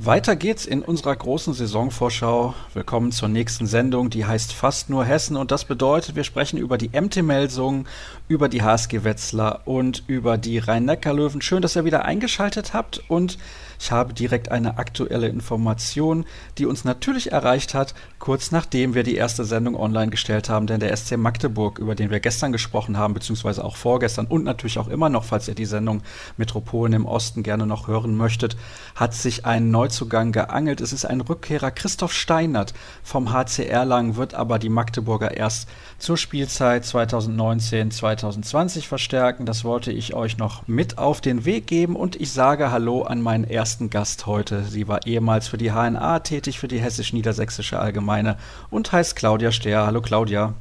[0.00, 2.54] Weiter geht's in unserer großen Saisonvorschau.
[2.72, 6.78] Willkommen zur nächsten Sendung, die heißt fast nur Hessen und das bedeutet, wir sprechen über
[6.78, 7.88] die MT Melsungen,
[8.28, 11.42] über die HSG Wetzlar und über die Rhein-Neckar-Löwen.
[11.42, 13.38] Schön, dass ihr wieder eingeschaltet habt und
[13.80, 16.24] ich habe direkt eine aktuelle Information,
[16.58, 20.80] die uns natürlich erreicht hat, kurz nachdem wir die erste Sendung online gestellt haben, denn
[20.80, 24.88] der SC Magdeburg, über den wir gestern gesprochen haben, beziehungsweise auch vorgestern und natürlich auch
[24.88, 26.02] immer noch, falls ihr die Sendung
[26.36, 28.56] Metropolen im Osten gerne noch hören möchtet,
[28.96, 30.80] hat sich einen Neuzugang geangelt.
[30.80, 36.16] Es ist ein Rückkehrer Christoph Steinert vom HC Erlangen, wird aber die Magdeburger erst zur
[36.16, 39.46] Spielzeit 2019-2020 verstärken.
[39.46, 43.22] Das wollte ich euch noch mit auf den Weg geben und ich sage Hallo an
[43.22, 44.62] meinen ersten ersten Gast heute.
[44.62, 48.38] Sie war ehemals für die HNA tätig, für die Hessisch-Niedersächsische Allgemeine
[48.70, 49.84] und heißt Claudia Stehr.
[49.84, 50.54] Hallo Claudia.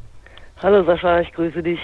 [0.61, 1.79] Hallo Sascha, ich grüße dich.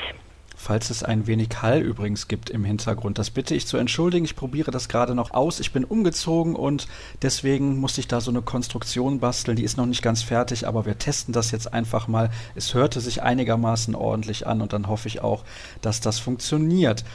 [0.58, 4.26] Falls es ein wenig Hall übrigens gibt im Hintergrund, das bitte ich zu entschuldigen.
[4.26, 5.62] Ich probiere das gerade noch aus.
[5.62, 6.90] Ich bin umgezogen und
[7.22, 9.56] deswegen musste ich da so eine Konstruktion basteln.
[9.56, 12.32] Die ist noch nicht ganz fertig, aber wir testen das jetzt einfach mal.
[12.54, 15.46] Es hörte sich einigermaßen ordentlich an und dann hoffe ich auch,
[15.80, 17.06] dass das funktioniert.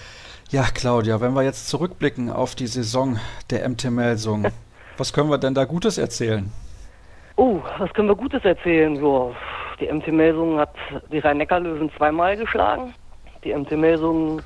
[0.50, 3.18] Ja, Claudia, wenn wir jetzt zurückblicken auf die Saison
[3.50, 4.46] der MT Melsung,
[4.96, 6.50] was können wir denn da Gutes erzählen?
[7.36, 8.96] Oh, was können wir Gutes erzählen?
[8.96, 9.34] So,
[9.78, 10.74] die MT Melsung hat
[11.12, 12.94] die Rhein-Neckar-Löwen zweimal geschlagen.
[13.44, 14.40] Die MT Melsung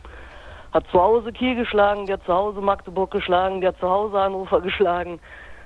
[0.72, 4.19] hat zu Hause Kiel geschlagen, die hat zu Hause Magdeburg geschlagen, die hat zu Hause
[4.19, 5.20] Hannover geschlagen.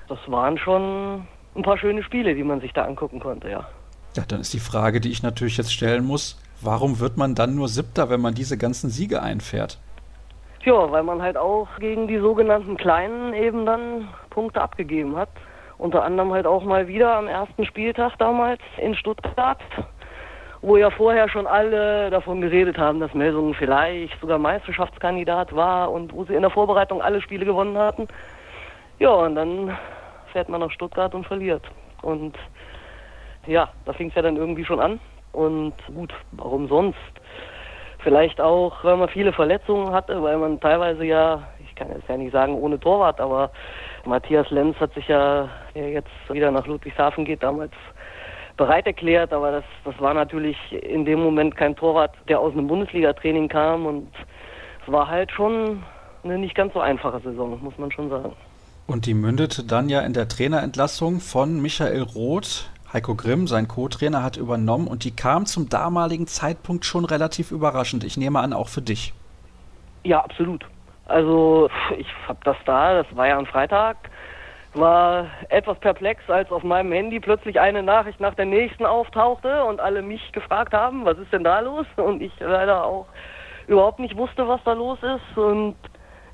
[0.07, 3.67] Das waren schon ein paar schöne Spiele, die man sich da angucken konnte, ja.
[4.15, 7.55] Ja, dann ist die Frage, die ich natürlich jetzt stellen muss, warum wird man dann
[7.55, 9.79] nur Siebter, wenn man diese ganzen Siege einfährt?
[10.67, 15.29] Ja, weil man halt auch gegen die sogenannten Kleinen eben dann Punkte abgegeben hat.
[15.77, 19.61] Unter anderem halt auch mal wieder am ersten Spieltag damals in Stuttgart,
[20.61, 26.11] wo ja vorher schon alle davon geredet haben, dass Melsungen vielleicht sogar Meisterschaftskandidat war und
[26.11, 28.09] wo sie in der Vorbereitung alle Spiele gewonnen hatten.
[28.99, 29.77] Ja, und dann
[30.33, 31.63] fährt man nach Stuttgart und verliert.
[32.01, 32.35] Und
[33.45, 34.99] ja, da fing es ja dann irgendwie schon an.
[35.31, 36.97] Und gut, warum sonst?
[37.99, 42.17] Vielleicht auch, weil man viele Verletzungen hatte, weil man teilweise ja, ich kann jetzt ja
[42.17, 43.51] nicht sagen ohne Torwart, aber
[44.05, 47.71] Matthias Lenz hat sich ja, der jetzt wieder nach Ludwigshafen geht, damals
[48.55, 52.67] bereit erklärt, aber das, das war natürlich in dem Moment kein Torwart, der aus einem
[52.67, 54.07] Bundesliga-Training kam und
[54.85, 55.83] es war halt schon
[56.23, 58.33] eine nicht ganz so einfache Saison, muss man schon sagen.
[58.87, 64.23] Und die mündete dann ja in der Trainerentlassung von Michael Roth, Heiko Grimm, sein Co-Trainer,
[64.23, 68.03] hat übernommen und die kam zum damaligen Zeitpunkt schon relativ überraschend.
[68.03, 69.13] Ich nehme an, auch für dich.
[70.03, 70.65] Ja, absolut.
[71.05, 73.97] Also ich habe das da, das war ja am Freitag,
[74.73, 79.79] war etwas perplex, als auf meinem Handy plötzlich eine Nachricht nach der nächsten auftauchte und
[79.79, 81.85] alle mich gefragt haben, was ist denn da los?
[81.97, 83.07] Und ich leider auch
[83.67, 85.37] überhaupt nicht wusste, was da los ist.
[85.37, 85.75] Und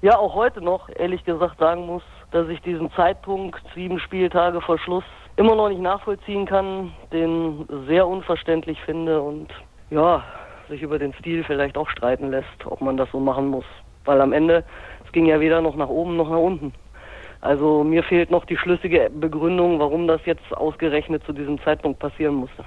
[0.02, 4.78] ja, auch heute noch, ehrlich gesagt, sagen muss, dass ich diesen Zeitpunkt, sieben Spieltage vor
[4.78, 5.06] Schluss,
[5.36, 9.48] immer noch nicht nachvollziehen kann, den sehr unverständlich finde und
[9.90, 10.24] ja,
[10.70, 13.66] sich über den Stil vielleicht auch streiten lässt, ob man das so machen muss.
[14.06, 14.64] Weil am Ende,
[15.06, 16.74] es ging ja weder noch nach oben noch nach unten.
[17.42, 22.36] Also mir fehlt noch die schlüssige Begründung, warum das jetzt ausgerechnet zu diesem Zeitpunkt passieren
[22.36, 22.64] musste.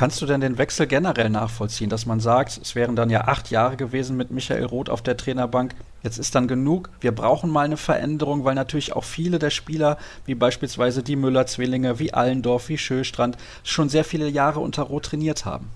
[0.00, 3.50] Kannst du denn den Wechsel generell nachvollziehen, dass man sagt, es wären dann ja acht
[3.50, 7.66] Jahre gewesen mit Michael Roth auf der Trainerbank, jetzt ist dann genug, wir brauchen mal
[7.66, 12.78] eine Veränderung, weil natürlich auch viele der Spieler, wie beispielsweise die Müller-Zwillinge, wie Allendorf, wie
[12.78, 15.68] Schöstrand, schon sehr viele Jahre unter Roth trainiert haben?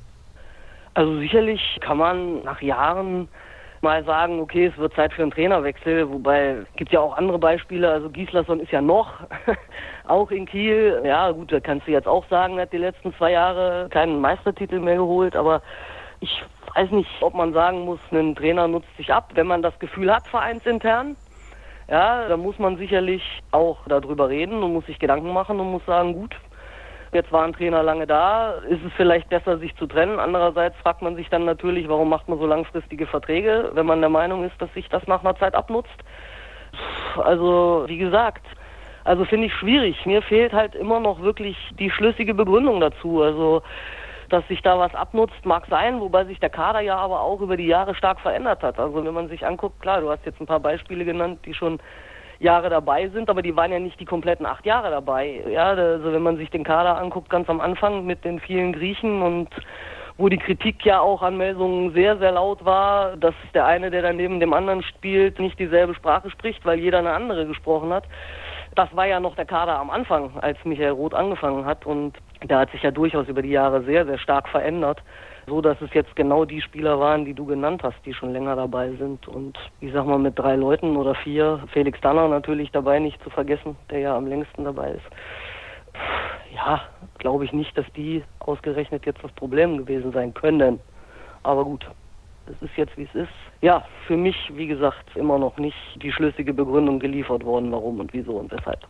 [0.95, 3.29] Also sicherlich kann man nach Jahren
[3.85, 7.89] mal sagen, okay, es wird Zeit für einen Trainerwechsel, wobei gibt ja auch andere Beispiele,
[7.89, 9.21] also Gislason ist ja noch
[10.09, 13.33] auch in Kiel, ja gut, da kannst du jetzt auch sagen, hat die letzten zwei
[13.33, 15.63] Jahre keinen Meistertitel mehr geholt, aber
[16.21, 16.43] ich
[16.75, 20.13] weiß nicht, ob man sagen muss, ein Trainer nutzt sich ab, wenn man das Gefühl
[20.13, 21.17] hat, vereinsintern.
[21.87, 25.85] Ja, da muss man sicherlich auch darüber reden und muss sich Gedanken machen und muss
[25.85, 26.35] sagen, gut,
[27.15, 30.19] Jetzt war ein Trainer lange da, ist es vielleicht besser, sich zu trennen.
[30.19, 34.11] Andererseits fragt man sich dann natürlich, warum macht man so langfristige Verträge, wenn man der
[34.11, 35.95] Meinung ist, dass sich das nach einer Zeit abnutzt.
[37.17, 38.45] Also, wie gesagt,
[39.05, 40.05] also finde ich schwierig.
[40.07, 43.23] Mir fehlt halt immer noch wirklich die schlüssige Begründung dazu.
[43.23, 43.63] Also,
[44.29, 47.57] dass sich da was abnutzt, mag sein, wobei sich der Kader ja aber auch über
[47.57, 48.81] die Jahre stark verändert hat.
[48.81, 51.79] Also wenn man sich anguckt, klar, du hast jetzt ein paar Beispiele genannt, die schon
[52.39, 55.43] Jahre dabei sind, aber die waren ja nicht die kompletten acht Jahre dabei.
[55.49, 59.23] Ja, also wenn man sich den Kader anguckt, ganz am Anfang mit den vielen Griechen
[59.23, 59.49] und
[60.17, 64.03] wo die Kritik ja auch an Melsungen sehr, sehr laut war, dass der eine, der
[64.03, 68.05] dann neben dem anderen spielt, nicht dieselbe Sprache spricht, weil jeder eine andere gesprochen hat.
[68.77, 72.59] Das war ja noch der Kader am Anfang, als Michael Roth angefangen hat und der
[72.59, 75.03] hat sich ja durchaus über die Jahre sehr, sehr stark verändert,
[75.47, 78.57] so dass es jetzt genau die Spieler waren, die du genannt hast, die schon länger
[78.57, 79.27] dabei sind.
[79.29, 83.31] Und ich sag mal mit drei Leuten oder vier, Felix Danner natürlich dabei nicht zu
[83.31, 85.07] vergessen, der ja am längsten dabei ist.
[86.55, 86.83] Ja,
[87.19, 90.81] glaube ich nicht, dass die ausgerechnet jetzt das Problem gewesen sein können.
[91.43, 91.85] Aber gut,
[92.47, 93.33] es ist jetzt wie es ist.
[93.61, 98.13] Ja, für mich, wie gesagt, immer noch nicht die schlüssige Begründung geliefert worden, warum und
[98.13, 98.81] wieso und weshalb.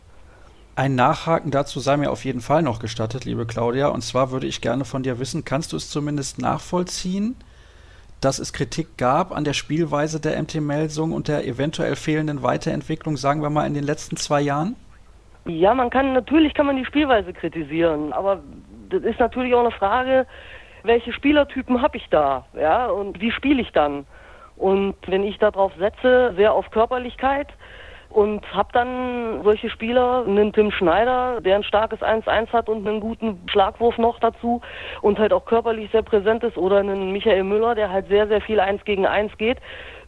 [0.77, 3.87] Ein Nachhaken dazu sei mir auf jeden Fall noch gestattet, liebe Claudia.
[3.87, 7.37] Und zwar würde ich gerne von dir wissen, kannst du es zumindest nachvollziehen,
[8.19, 13.15] dass es Kritik gab an der Spielweise der MT Melsung und der eventuell fehlenden Weiterentwicklung,
[13.15, 14.75] sagen wir mal, in den letzten zwei Jahren?
[15.45, 18.41] Ja, man kann, natürlich kann man die Spielweise kritisieren, aber
[18.89, 20.27] das ist natürlich auch eine Frage,
[20.83, 24.05] welche Spielertypen habe ich da, ja, und wie spiele ich dann?
[24.57, 27.47] Und wenn ich darauf setze, sehr auf Körperlichkeit,
[28.15, 33.01] und habe dann solche Spieler, einen Tim Schneider, der ein starkes 1-1 hat und einen
[33.01, 34.61] guten Schlagwurf noch dazu
[35.01, 38.39] und halt auch körperlich sehr präsent ist oder einen Michael Müller, der halt sehr, sehr
[38.39, 39.57] viel 1 gegen 1 geht.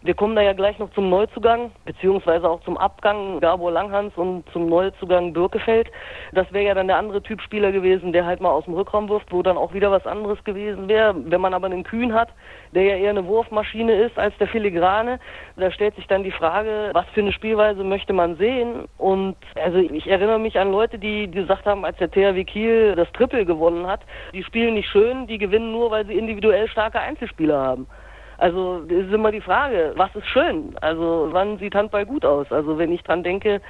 [0.03, 4.47] Wir kommen da ja gleich noch zum Neuzugang, beziehungsweise auch zum Abgang Gabor Langhans und
[4.51, 5.89] zum Neuzugang Birkefeld.
[6.33, 9.09] Das wäre ja dann der andere Typ Spieler gewesen, der halt mal aus dem Rückraum
[9.09, 11.15] wirft, wo dann auch wieder was anderes gewesen wäre.
[11.17, 12.29] Wenn man aber einen Kühn hat,
[12.73, 15.19] der ja eher eine Wurfmaschine ist als der Filigrane,
[15.55, 18.85] da stellt sich dann die Frage, was für eine Spielweise möchte man sehen?
[18.99, 23.11] Und also ich erinnere mich an Leute, die gesagt haben, als der THW Kiel das
[23.13, 24.01] Triple gewonnen hat,
[24.33, 27.87] die spielen nicht schön, die gewinnen nur, weil sie individuell starke Einzelspieler haben.
[28.37, 30.75] Also ist immer die Frage, was ist schön?
[30.81, 32.51] Also wann sieht Handball gut aus?
[32.51, 33.61] Also wenn ich dran denke,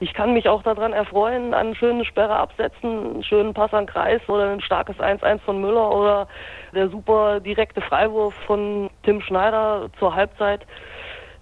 [0.00, 3.86] ich kann mich auch daran erfreuen, an eine schöne Sperre absetzen, einen schönen Pass an
[3.86, 6.28] Kreis oder ein starkes 1-1 von Müller oder
[6.74, 10.66] der super direkte Freiwurf von Tim Schneider zur Halbzeit.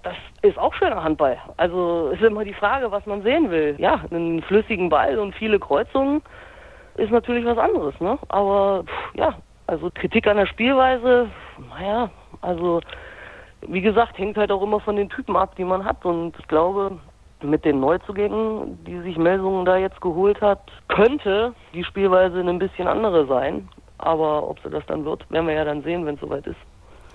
[0.03, 1.39] Das ist auch schöner Handball.
[1.57, 3.77] Also ist immer die Frage, was man sehen will.
[3.79, 6.23] Ja, einen flüssigen Ball und viele Kreuzungen
[6.97, 8.19] ist natürlich was anderes, ne?
[8.29, 9.35] Aber pff, ja,
[9.67, 11.31] also Kritik an der Spielweise,
[11.71, 12.11] naja,
[12.41, 12.81] also
[13.69, 16.05] wie gesagt, hängt halt auch immer von den Typen ab, die man hat.
[16.05, 16.99] Und ich glaube,
[17.43, 22.89] mit den Neuzugängen, die sich Melsungen da jetzt geholt hat, könnte die Spielweise ein bisschen
[22.89, 23.69] andere sein.
[23.99, 26.57] Aber ob sie das dann wird, werden wir ja dann sehen, wenn es soweit ist.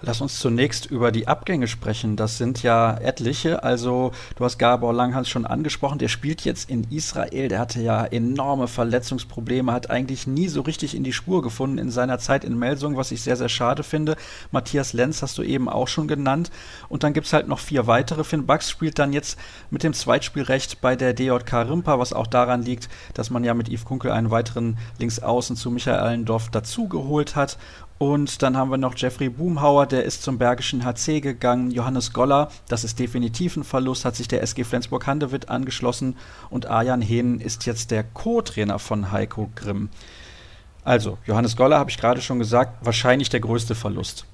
[0.02, 2.16] Lass uns zunächst über die Abgänge sprechen.
[2.16, 3.64] Das sind ja etliche.
[3.64, 6.00] Also, du hast Gabor Langhans schon angesprochen.
[6.00, 7.48] Der spielt jetzt in Israel.
[7.48, 11.92] Der hatte ja enorme Verletzungsprobleme, hat eigentlich nie so richtig in die Spur gefunden in
[11.92, 14.16] seiner Zeit in Melsung, was ich sehr, sehr schade finde.
[14.52, 16.52] Matthias Lenz hast du eben auch schon genannt.
[16.90, 18.24] Und dann gibt es halt noch vier weitere.
[18.24, 19.40] Finn Bucks spielt dann jetzt
[19.72, 23.70] mit dem Zweitspielrecht bei der DJK Rimpa, was auch daran liegt, dass man ja mit
[23.70, 27.58] Yves Kunkel einen weiteren Linksaußen zu Michael Allendorf dazugeholt hat.
[27.98, 31.72] Und dann haben wir noch Jeffrey Boomhauer, der ist zum Bergischen HC gegangen.
[31.72, 36.18] Johannes Goller, das ist definitiv ein Verlust, hat sich der SG Flensburg-Handewitt angeschlossen.
[36.50, 39.90] Und Arjan Hehn ist jetzt der Co-Trainer von Heiko Grimm.
[40.84, 44.28] Also, Johannes Goller, habe ich gerade schon gesagt, wahrscheinlich der größte Verlust.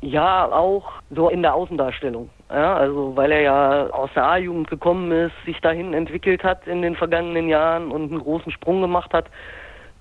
[0.00, 2.30] Ja, auch so in der Außendarstellung.
[2.50, 6.82] Ja, also weil er ja aus der A-Jugend gekommen ist, sich dahin entwickelt hat in
[6.82, 9.26] den vergangenen Jahren und einen großen Sprung gemacht hat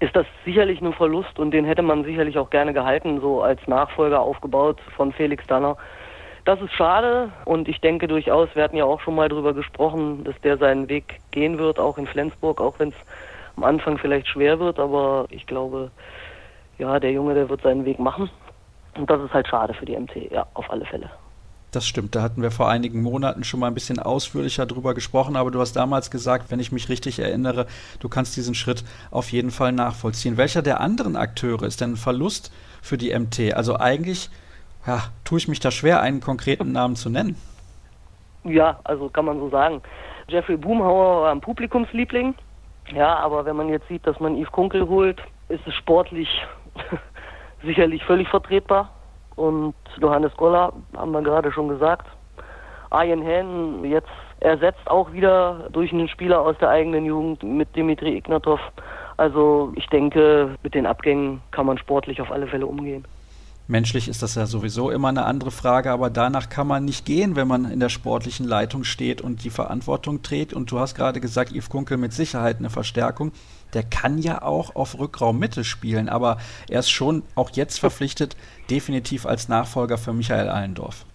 [0.01, 3.65] ist das sicherlich ein Verlust und den hätte man sicherlich auch gerne gehalten, so als
[3.68, 5.77] Nachfolger aufgebaut von Felix Danner.
[6.44, 10.24] Das ist schade und ich denke durchaus, wir hatten ja auch schon mal darüber gesprochen,
[10.24, 12.95] dass der seinen Weg gehen wird, auch in Flensburg, auch wenn es
[13.56, 15.92] am Anfang vielleicht schwer wird, aber ich glaube,
[16.80, 18.27] ja, der Junge, der wird seinen Weg machen.
[18.98, 21.12] Und das ist halt schade für die MT, ja, auf alle Fälle.
[21.71, 25.38] Das stimmt, da hatten wir vor einigen Monaten schon mal ein bisschen ausführlicher drüber gesprochen,
[25.38, 27.65] aber du hast damals gesagt, wenn ich mich richtig erinnere,
[28.01, 30.36] du kannst diesen Schritt auf jeden Fall nachvollziehen.
[30.36, 33.53] Welcher der anderen Akteure ist denn ein Verlust für die MT?
[33.53, 34.29] Also eigentlich
[34.86, 37.38] ja, tue ich mich da schwer, einen konkreten Namen zu nennen.
[38.43, 39.81] Ja, also kann man so sagen.
[40.27, 42.36] Jeffrey Boomhauer war ein Publikumsliebling.
[42.93, 46.27] Ja, aber wenn man jetzt sieht, dass man Yves Kunkel holt, ist es sportlich
[47.63, 48.89] sicherlich völlig vertretbar.
[49.41, 52.05] Und Johannes Goller, haben wir gerade schon gesagt.
[52.91, 58.17] Arjen Hen jetzt ersetzt auch wieder durch einen Spieler aus der eigenen Jugend mit Dimitri
[58.17, 58.60] Ignatov.
[59.17, 63.03] Also ich denke, mit den Abgängen kann man sportlich auf alle Fälle umgehen.
[63.67, 67.36] Menschlich ist das ja sowieso immer eine andere Frage, aber danach kann man nicht gehen,
[67.36, 70.53] wenn man in der sportlichen Leitung steht und die Verantwortung trägt.
[70.53, 73.31] Und du hast gerade gesagt, Yves Kunkel mit Sicherheit eine Verstärkung.
[73.74, 76.38] Der kann ja auch auf Rückraum Mitte spielen, aber
[76.70, 78.36] er ist schon auch jetzt verpflichtet,
[78.70, 81.06] definitiv als Nachfolger für Michael Allendorf.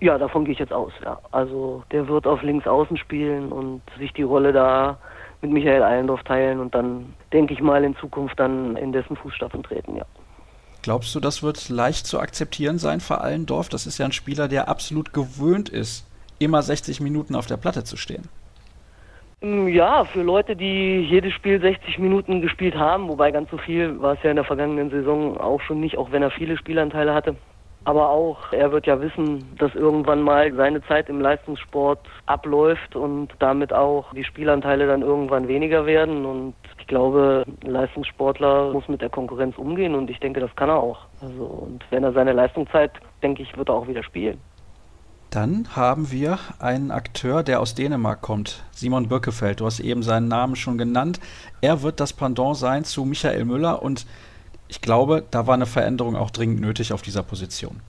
[0.00, 1.18] Ja, davon gehe ich jetzt aus, ja.
[1.32, 4.98] Also der wird auf links außen spielen und sich die Rolle da
[5.40, 9.62] mit Michael Allendorf teilen und dann, denke ich mal, in Zukunft dann in dessen Fußstapfen
[9.62, 10.04] treten, ja.
[10.82, 13.70] Glaubst du, das wird leicht zu akzeptieren sein für Allendorf?
[13.70, 16.06] Das ist ja ein Spieler, der absolut gewöhnt ist,
[16.38, 18.28] immer 60 Minuten auf der Platte zu stehen.
[19.44, 24.00] Mm, ja, für Leute, die jedes Spiel 60 Minuten gespielt haben, wobei ganz so viel
[24.00, 27.12] war es ja in der vergangenen Saison auch schon nicht, auch wenn er viele Spielanteile
[27.12, 27.36] hatte.
[27.86, 33.28] Aber auch, er wird ja wissen, dass irgendwann mal seine Zeit im Leistungssport abläuft und
[33.38, 36.24] damit auch die Spielanteile dann irgendwann weniger werden.
[36.24, 40.70] Und ich glaube, ein Leistungssportler muss mit der Konkurrenz umgehen und ich denke, das kann
[40.70, 41.00] er auch.
[41.20, 44.40] Also, und wenn er seine Leistung zeigt, denke ich, wird er auch wieder spielen.
[45.34, 49.58] Dann haben wir einen Akteur, der aus Dänemark kommt, Simon Birkefeld.
[49.58, 51.18] Du hast eben seinen Namen schon genannt.
[51.60, 54.06] Er wird das Pendant sein zu Michael Müller und
[54.68, 57.80] ich glaube, da war eine Veränderung auch dringend nötig auf dieser Position.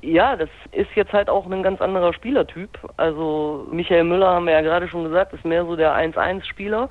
[0.00, 2.76] Ja, das ist jetzt halt auch ein ganz anderer Spielertyp.
[2.96, 6.88] Also Michael Müller haben wir ja gerade schon gesagt, ist mehr so der 1-1-Spieler.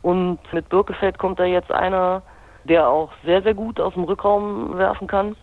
[0.00, 2.22] Und mit Birkefeld kommt da jetzt einer,
[2.64, 5.36] der auch sehr, sehr gut aus dem Rückraum werfen kann.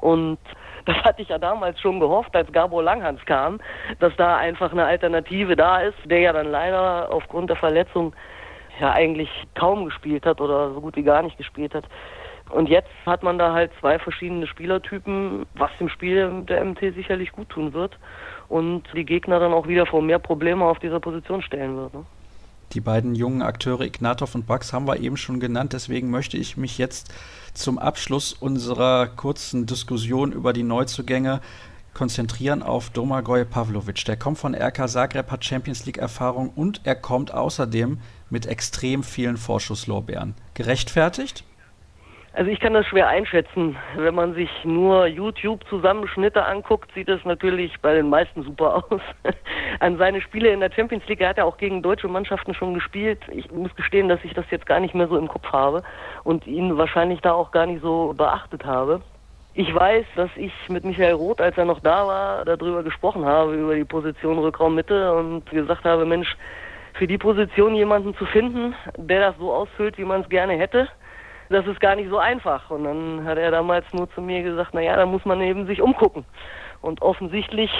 [0.00, 0.38] Und
[0.86, 3.60] das hatte ich ja damals schon gehofft, als Gabor Langhans kam,
[4.00, 8.14] dass da einfach eine Alternative da ist, der ja dann leider aufgrund der Verletzung
[8.80, 11.84] ja eigentlich kaum gespielt hat oder so gut wie gar nicht gespielt hat.
[12.50, 17.32] Und jetzt hat man da halt zwei verschiedene Spielertypen, was dem Spiel der MT sicherlich
[17.32, 17.98] gut tun wird
[18.48, 21.94] und die Gegner dann auch wieder vor mehr Probleme auf dieser Position stellen wird.
[21.94, 22.04] Ne?
[22.72, 26.56] Die beiden jungen Akteure Ignatov und Bax haben wir eben schon genannt, deswegen möchte ich
[26.56, 27.12] mich jetzt
[27.52, 31.40] zum Abschluss unserer kurzen Diskussion über die Neuzugänge
[31.94, 34.04] konzentrieren auf Domagoj Pavlovic.
[34.04, 37.98] Der kommt von RK Zagreb, hat Champions League Erfahrung und er kommt außerdem
[38.30, 40.34] mit extrem vielen Vorschusslorbeeren.
[40.54, 41.44] Gerechtfertigt?
[42.36, 43.76] Also ich kann das schwer einschätzen.
[43.94, 49.00] Wenn man sich nur YouTube-Zusammenschnitte anguckt, sieht es natürlich bei den meisten super aus.
[49.78, 53.20] An seine Spiele in der Champions League hat er auch gegen deutsche Mannschaften schon gespielt.
[53.30, 55.84] Ich muss gestehen, dass ich das jetzt gar nicht mehr so im Kopf habe
[56.24, 59.00] und ihn wahrscheinlich da auch gar nicht so beachtet habe.
[59.54, 63.54] Ich weiß, dass ich mit Michael Roth, als er noch da war, darüber gesprochen habe,
[63.54, 66.36] über die Position Rückraummitte und gesagt habe, Mensch,
[66.94, 70.88] für die Position jemanden zu finden, der das so ausfüllt, wie man es gerne hätte,
[71.48, 72.70] das ist gar nicht so einfach.
[72.70, 75.80] Und dann hat er damals nur zu mir gesagt, naja, da muss man eben sich
[75.82, 76.24] umgucken.
[76.80, 77.70] Und offensichtlich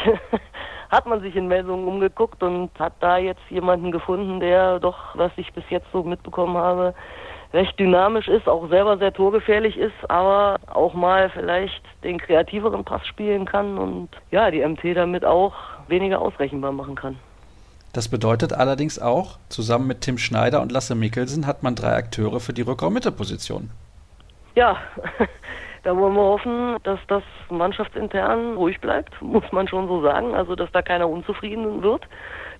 [0.90, 5.32] hat man sich in Melsungen umgeguckt und hat da jetzt jemanden gefunden, der doch, was
[5.36, 6.94] ich bis jetzt so mitbekommen habe,
[7.52, 13.06] recht dynamisch ist, auch selber sehr torgefährlich ist, aber auch mal vielleicht den kreativeren Pass
[13.06, 15.54] spielen kann und ja, die MT damit auch
[15.86, 17.16] weniger ausrechenbar machen kann.
[17.94, 22.40] Das bedeutet allerdings auch, zusammen mit Tim Schneider und Lasse Mikkelsen hat man drei Akteure
[22.40, 23.70] für die Rückraum-Mitte-Position.
[24.56, 24.78] Ja,
[25.84, 30.34] da wollen wir hoffen, dass das mannschaftsintern ruhig bleibt, muss man schon so sagen.
[30.34, 32.02] Also, dass da keiner unzufrieden wird.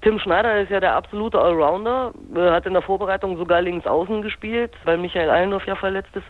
[0.03, 4.71] Tim Schneider ist ja der absolute Allrounder, hat in der Vorbereitung sogar links außen gespielt,
[4.85, 6.27] weil Michael Allendorf ja verletzt ist.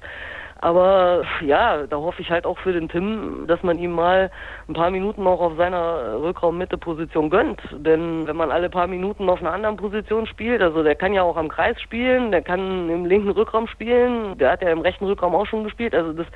[0.64, 4.30] Aber ja, da hoffe ich halt auch für den Tim, dass man ihm mal
[4.66, 7.60] ein paar Minuten auch auf seiner Rückraum-Mitte-Position gönnt.
[7.70, 11.22] Denn wenn man alle paar Minuten auf einer anderen Position spielt, also der kann ja
[11.22, 15.04] auch am Kreis spielen, der kann im linken Rückraum spielen, der hat ja im rechten
[15.04, 15.94] Rückraum auch schon gespielt.
[15.94, 16.26] Also das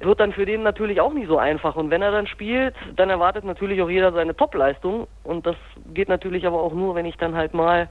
[0.00, 1.76] wird dann für den natürlich auch nicht so einfach.
[1.76, 5.06] Und wenn er dann spielt, dann erwartet natürlich auch jeder seine Topleistung.
[5.22, 5.54] Und das
[5.94, 7.88] geht natürlich aber auch nur, wenn ich dann halt mal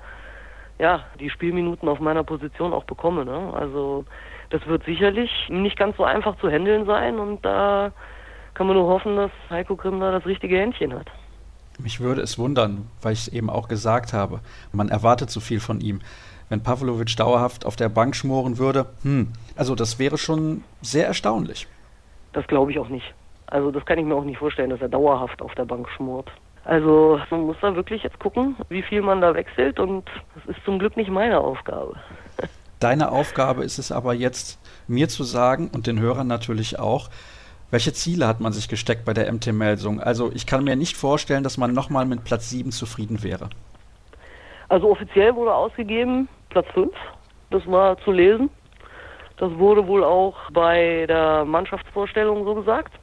[0.82, 3.24] ja, die Spielminuten auf meiner Position auch bekomme.
[3.24, 3.54] Ne?
[3.54, 4.04] Also
[4.50, 7.92] das wird sicherlich nicht ganz so einfach zu handeln sein und da
[8.56, 11.06] kann man nur hoffen, dass Heiko Grimm da das richtige Händchen hat.
[11.78, 14.40] Mich würde es wundern, weil ich es eben auch gesagt habe.
[14.72, 16.02] Man erwartet zu viel von ihm.
[16.50, 21.68] Wenn Pavlovic dauerhaft auf der Bank schmoren würde, hm, also das wäre schon sehr erstaunlich.
[22.34, 23.14] Das glaube ich auch nicht.
[23.46, 26.32] Also das kann ich mir auch nicht vorstellen, dass er dauerhaft auf der Bank schmort.
[26.64, 30.64] Also man muss da wirklich jetzt gucken, wie viel man da wechselt und das ist
[30.66, 31.96] zum Glück nicht meine Aufgabe.
[32.80, 37.10] Deine Aufgabe ist es aber jetzt, mir zu sagen und den Hörern natürlich auch,
[37.70, 40.02] welche Ziele hat man sich gesteckt bei der MT Melsung?
[40.02, 43.50] Also ich kann mir nicht vorstellen, dass man nochmal mit Platz 7 zufrieden wäre.
[44.68, 46.92] Also offiziell wurde ausgegeben Platz 5,
[47.50, 48.50] das war zu lesen.
[49.38, 52.94] Das wurde wohl auch bei der Mannschaftsvorstellung so gesagt.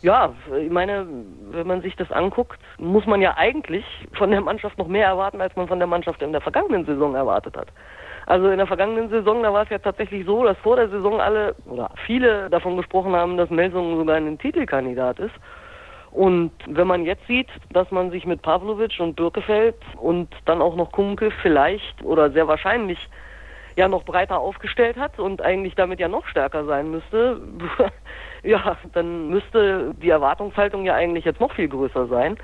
[0.00, 1.06] Ja, ich meine,
[1.50, 5.40] wenn man sich das anguckt, muss man ja eigentlich von der Mannschaft noch mehr erwarten,
[5.40, 7.68] als man von der Mannschaft in der vergangenen Saison erwartet hat.
[8.26, 11.20] Also in der vergangenen Saison, da war es ja tatsächlich so, dass vor der Saison
[11.20, 15.34] alle oder viele davon gesprochen haben, dass Melsungen sogar ein Titelkandidat ist.
[16.12, 20.76] Und wenn man jetzt sieht, dass man sich mit Pavlovic und Birkefeld und dann auch
[20.76, 22.98] noch Kunke vielleicht oder sehr wahrscheinlich
[23.76, 27.40] ja noch breiter aufgestellt hat und eigentlich damit ja noch stärker sein müsste,
[28.42, 32.36] ja, dann müsste die Erwartungshaltung ja eigentlich jetzt noch viel größer sein.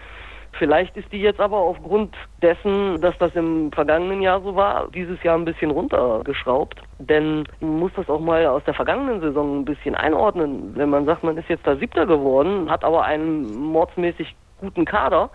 [0.56, 5.20] Vielleicht ist die jetzt aber aufgrund dessen, dass das im vergangenen Jahr so war, dieses
[5.24, 6.80] Jahr ein bisschen runtergeschraubt.
[7.00, 10.76] Denn man muss das auch mal aus der vergangenen Saison ein bisschen einordnen.
[10.76, 15.30] Wenn man sagt, man ist jetzt da Siebter geworden, hat aber einen mordsmäßig guten Kader,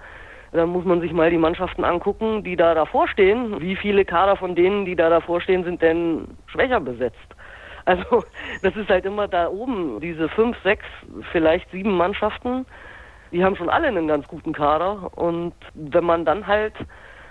[0.51, 3.59] Dann muss man sich mal die Mannschaften angucken, die da davor stehen.
[3.61, 7.17] Wie viele Kader von denen, die da davor stehen, sind denn schwächer besetzt?
[7.89, 8.23] Also
[8.61, 10.85] das ist halt immer da oben, diese fünf, sechs,
[11.31, 12.67] vielleicht sieben Mannschaften,
[13.31, 15.17] die haben schon alle einen ganz guten Kader.
[15.17, 16.75] Und wenn man dann halt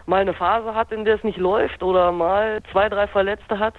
[0.06, 3.74] mal eine Phase hat, in der es nicht läuft oder mal zwei, drei Verletzte hat,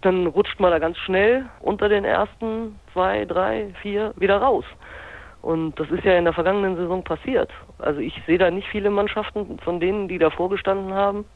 [0.00, 4.64] dann rutscht man da ganz schnell unter den ersten zwei, drei, vier wieder raus.
[5.40, 7.50] Und das ist ja in der vergangenen Saison passiert.
[7.78, 11.26] Also ich sehe da nicht viele Mannschaften von denen, die da vorgestanden haben,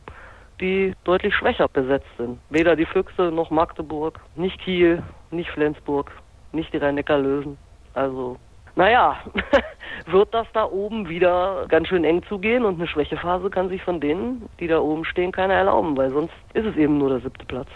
[0.60, 2.38] die deutlich schwächer besetzt sind.
[2.50, 6.10] Weder die Füchse noch Magdeburg, nicht Kiel, nicht Flensburg,
[6.52, 7.58] nicht die Rhein-Neckar-Löwen.
[7.94, 8.36] Also,
[8.74, 9.16] naja,
[10.06, 14.00] wird das da oben wieder ganz schön eng zugehen und eine Schwächephase kann sich von
[14.00, 17.44] denen, die da oben stehen, keiner erlauben, weil sonst ist es eben nur der siebte
[17.46, 17.68] Platz.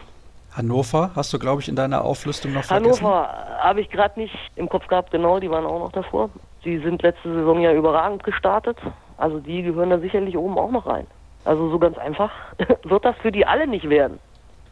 [0.53, 3.05] Hannover hast du, glaube ich, in deiner Auflistung noch vergessen.
[3.05, 3.29] Hannover
[3.61, 6.29] habe ich gerade nicht im Kopf gehabt, genau, die waren auch noch davor.
[6.65, 8.77] Sie sind letzte Saison ja überragend gestartet,
[9.17, 11.07] also die gehören da sicherlich oben auch noch rein.
[11.45, 12.31] Also so ganz einfach
[12.85, 14.19] wird das für die alle nicht werden.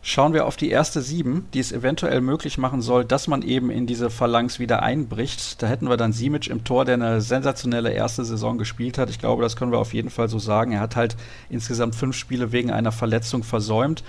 [0.00, 3.68] Schauen wir auf die erste sieben, die es eventuell möglich machen soll, dass man eben
[3.68, 5.60] in diese Phalanx wieder einbricht.
[5.60, 9.10] Da hätten wir dann Simic im Tor, der eine sensationelle erste Saison gespielt hat.
[9.10, 10.72] Ich glaube, das können wir auf jeden Fall so sagen.
[10.72, 11.16] Er hat halt
[11.50, 14.04] insgesamt fünf Spiele wegen einer Verletzung versäumt.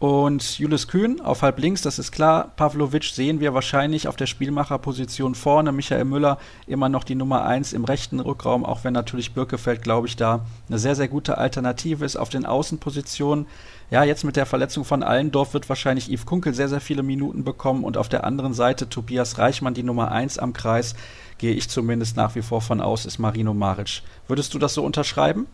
[0.00, 2.52] Und Julius Kühn auf halb links, das ist klar.
[2.56, 5.72] Pavlovic sehen wir wahrscheinlich auf der Spielmacherposition vorne.
[5.72, 10.06] Michael Müller immer noch die Nummer 1 im rechten Rückraum, auch wenn natürlich Birkefeld, glaube
[10.06, 13.46] ich, da eine sehr, sehr gute Alternative ist auf den Außenpositionen.
[13.90, 17.44] Ja, jetzt mit der Verletzung von Allendorf wird wahrscheinlich Yves Kunkel sehr, sehr viele Minuten
[17.44, 20.96] bekommen und auf der anderen Seite Tobias Reichmann die Nummer 1 am Kreis.
[21.36, 24.00] Gehe ich zumindest nach wie vor von aus, ist Marino Maric.
[24.28, 25.46] Würdest du das so unterschreiben?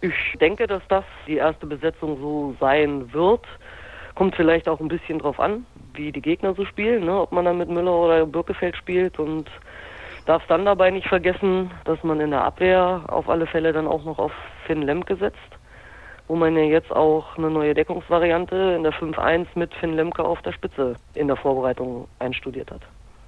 [0.00, 3.40] Ich denke, dass das die erste Besetzung so sein wird.
[4.14, 7.20] Kommt vielleicht auch ein bisschen drauf an, wie die Gegner so spielen, ne?
[7.20, 9.50] ob man dann mit Müller oder Birkefeld spielt und
[10.26, 14.04] darf dann dabei nicht vergessen, dass man in der Abwehr auf alle Fälle dann auch
[14.04, 14.32] noch auf
[14.66, 15.38] Finn Lemke setzt,
[16.28, 20.40] wo man ja jetzt auch eine neue Deckungsvariante in der 5-1 mit Finn Lemke auf
[20.42, 22.80] der Spitze in der Vorbereitung einstudiert hat.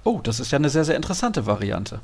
[0.03, 1.99] Oh, das ist ja eine sehr, sehr interessante Variante.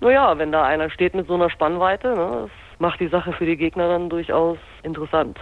[0.00, 3.46] Naja, wenn da einer steht mit so einer Spannweite, ne, das macht die Sache für
[3.46, 5.38] die Gegner dann durchaus interessant.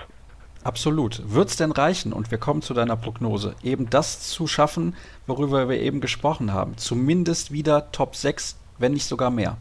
[0.64, 1.20] Absolut.
[1.26, 5.68] Wird es denn reichen, und wir kommen zu deiner Prognose, eben das zu schaffen, worüber
[5.68, 6.78] wir eben gesprochen haben?
[6.78, 9.58] Zumindest wieder Top 6, wenn nicht sogar mehr.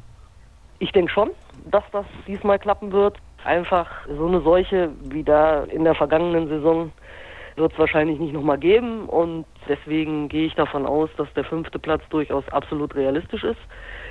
[0.79, 1.31] Ich denke schon,
[1.69, 3.17] dass das diesmal klappen wird.
[3.43, 6.93] Einfach so eine Seuche wie da in der vergangenen Saison
[7.57, 11.77] wird es wahrscheinlich nicht nochmal geben und deswegen gehe ich davon aus, dass der fünfte
[11.77, 13.59] Platz durchaus absolut realistisch ist.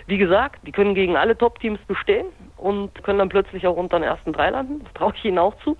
[0.06, 2.26] Wie gesagt, die können gegen alle Top-Teams bestehen
[2.56, 4.84] und können dann plötzlich auch unter den ersten drei landen.
[4.84, 5.76] Das traue ich ihnen auch zu.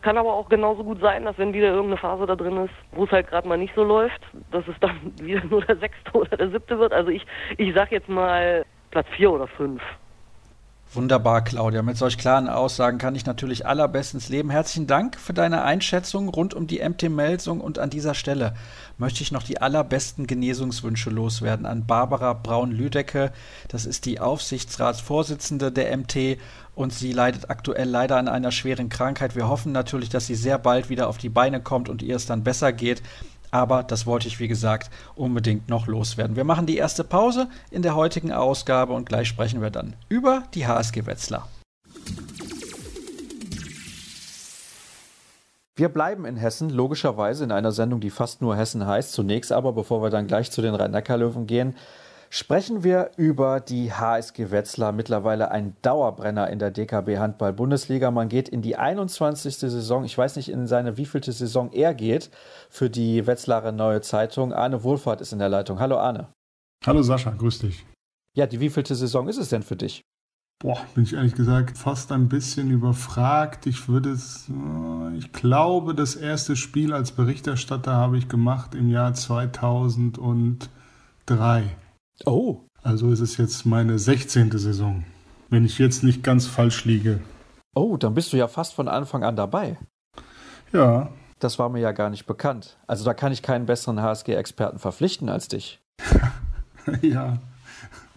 [0.00, 2.72] Es kann aber auch genauso gut sein, dass wenn wieder irgendeine Phase da drin ist,
[2.92, 6.10] wo es halt gerade mal nicht so läuft, dass es dann wieder nur der sechste
[6.12, 6.94] oder der siebte wird.
[6.94, 7.26] Also ich,
[7.58, 9.82] ich sag jetzt mal Platz vier oder fünf.
[10.92, 11.82] Wunderbar, Claudia.
[11.82, 14.50] Mit solch klaren Aussagen kann ich natürlich allerbestens leben.
[14.50, 18.54] Herzlichen Dank für deine Einschätzung rund um die MT-Melsung und an dieser Stelle
[18.98, 23.30] möchte ich noch die allerbesten Genesungswünsche loswerden an Barbara Braun-Lüdecke.
[23.68, 26.38] Das ist die Aufsichtsratsvorsitzende der MT
[26.74, 29.36] und sie leidet aktuell leider an einer schweren Krankheit.
[29.36, 32.26] Wir hoffen natürlich, dass sie sehr bald wieder auf die Beine kommt und ihr es
[32.26, 33.00] dann besser geht.
[33.50, 36.36] Aber das wollte ich, wie gesagt, unbedingt noch loswerden.
[36.36, 40.44] Wir machen die erste Pause in der heutigen Ausgabe und gleich sprechen wir dann über
[40.54, 41.48] die HSG Wetzlar.
[45.80, 49.12] Wir bleiben in Hessen, logischerweise in einer Sendung, die fast nur Hessen heißt.
[49.12, 51.74] Zunächst aber, bevor wir dann gleich zu den Rhein-Neckar-Löwen gehen,
[52.30, 58.10] sprechen wir über die HSG Wetzlar, mittlerweile ein Dauerbrenner in der DKB Handball Bundesliga.
[58.10, 59.56] Man geht in die 21.
[59.56, 60.04] Saison.
[60.04, 62.30] Ich weiß nicht, in seine wievielte Saison er geht
[62.70, 64.54] für die Wetzlarer Neue Zeitung.
[64.54, 65.80] Arne Wohlfahrt ist in der Leitung.
[65.80, 66.28] Hallo Arne.
[66.86, 67.84] Hallo Sascha, grüß dich.
[68.34, 70.02] Ja, die wievielte Saison ist es denn für dich?
[70.62, 73.66] Boah, bin ich ehrlich gesagt fast ein bisschen überfragt.
[73.66, 78.88] Ich würde es, äh, ich glaube, das erste Spiel als Berichterstatter habe ich gemacht im
[78.88, 81.64] Jahr 2003.
[82.26, 82.60] Oh.
[82.82, 84.50] Also ist es jetzt meine 16.
[84.58, 85.04] Saison,
[85.48, 87.20] wenn ich jetzt nicht ganz falsch liege.
[87.74, 89.78] Oh, dann bist du ja fast von Anfang an dabei.
[90.72, 91.10] Ja.
[91.38, 92.78] Das war mir ja gar nicht bekannt.
[92.86, 95.80] Also da kann ich keinen besseren HSG-Experten verpflichten als dich.
[97.02, 97.38] ja.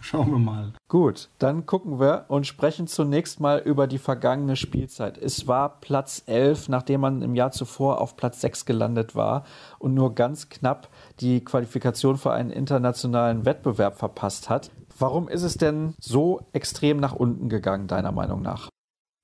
[0.04, 0.74] Schauen wir mal.
[0.88, 5.16] Gut, dann gucken wir und sprechen zunächst mal über die vergangene Spielzeit.
[5.16, 9.44] Es war Platz 11, nachdem man im Jahr zuvor auf Platz 6 gelandet war
[9.78, 10.90] und nur ganz knapp
[11.20, 14.70] die Qualifikation für einen internationalen Wettbewerb verpasst hat.
[14.98, 18.68] Warum ist es denn so extrem nach unten gegangen, deiner Meinung nach?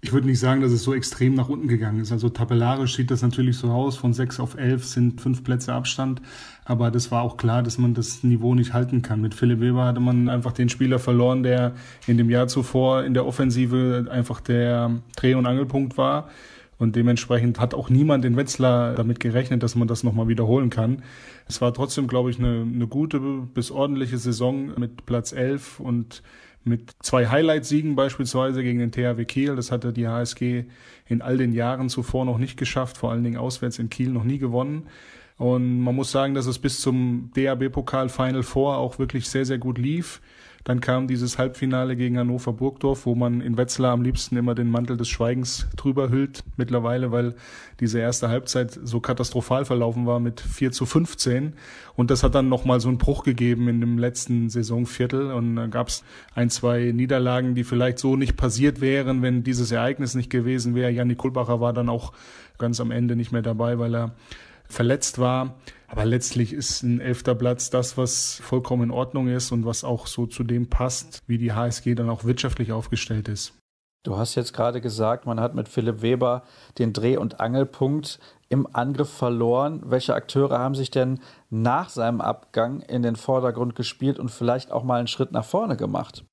[0.03, 2.11] Ich würde nicht sagen, dass es so extrem nach unten gegangen ist.
[2.11, 3.99] Also tabellarisch sieht das natürlich so aus.
[3.99, 6.23] Von sechs auf elf sind fünf Plätze Abstand.
[6.65, 9.21] Aber das war auch klar, dass man das Niveau nicht halten kann.
[9.21, 11.75] Mit Philipp Weber hatte man einfach den Spieler verloren, der
[12.07, 16.31] in dem Jahr zuvor in der Offensive einfach der Dreh- und Angelpunkt war.
[16.79, 21.03] Und dementsprechend hat auch niemand in Wetzlar damit gerechnet, dass man das nochmal wiederholen kann.
[21.47, 26.23] Es war trotzdem, glaube ich, eine, eine gute bis ordentliche Saison mit Platz 11 und
[26.65, 29.57] mit zwei Highlight-Siegen beispielsweise gegen den THW Kiel.
[29.57, 30.65] Das hatte die HSG
[31.07, 34.25] in all den Jahren zuvor noch nicht geschafft, vor allen Dingen auswärts in Kiel noch
[34.25, 34.87] nie gewonnen.
[35.39, 39.59] Und man muss sagen, dass es bis zum DAB-Pokal Final Four auch wirklich sehr, sehr
[39.59, 40.21] gut lief.
[40.65, 44.71] Dann kam dieses Halbfinale gegen Hannover Burgdorf, wo man in Wetzlar am liebsten immer den
[44.71, 47.35] Mantel des Schweigens drüber hüllt mittlerweile, weil
[47.81, 51.55] diese erste Halbzeit so katastrophal verlaufen war mit 4 zu 15.
[51.97, 55.33] Und das hat dann nochmal so einen Bruch gegeben in dem letzten Saisonviertel.
[55.33, 59.73] Und dann gab es ein, zwei Niederlagen, die vielleicht so nicht passiert wären, wenn dieses
[59.73, 60.91] Ereignis nicht gewesen wäre.
[60.91, 62.13] Jannik Kulbacher war dann auch
[62.59, 64.13] ganz am Ende nicht mehr dabei, weil er
[64.73, 65.57] verletzt war.
[65.89, 70.07] Aber letztlich ist ein elfter Platz das, was vollkommen in Ordnung ist und was auch
[70.07, 73.55] so zu dem passt, wie die HSG dann auch wirtschaftlich aufgestellt ist.
[74.03, 76.45] Du hast jetzt gerade gesagt, man hat mit Philipp Weber
[76.79, 79.83] den Dreh- und Angelpunkt im Angriff verloren.
[79.85, 84.85] Welche Akteure haben sich denn nach seinem Abgang in den Vordergrund gespielt und vielleicht auch
[84.85, 86.25] mal einen Schritt nach vorne gemacht?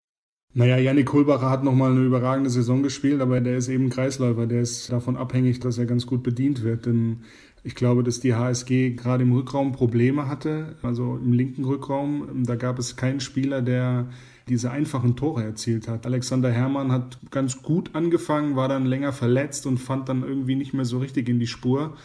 [0.54, 4.48] Naja, Janik Kohlbacher hat nochmal eine überragende Saison gespielt, aber der ist eben Kreisläufer.
[4.48, 6.86] Der ist davon abhängig, dass er ganz gut bedient wird.
[6.86, 7.24] Denn
[7.64, 12.44] ich glaube, dass die HSG gerade im Rückraum Probleme hatte, also im linken Rückraum.
[12.46, 14.08] Da gab es keinen Spieler, der
[14.48, 16.06] diese einfachen Tore erzielt hat.
[16.06, 20.74] Alexander Herrmann hat ganz gut angefangen, war dann länger verletzt und fand dann irgendwie nicht
[20.74, 21.98] mehr so richtig in die Spur.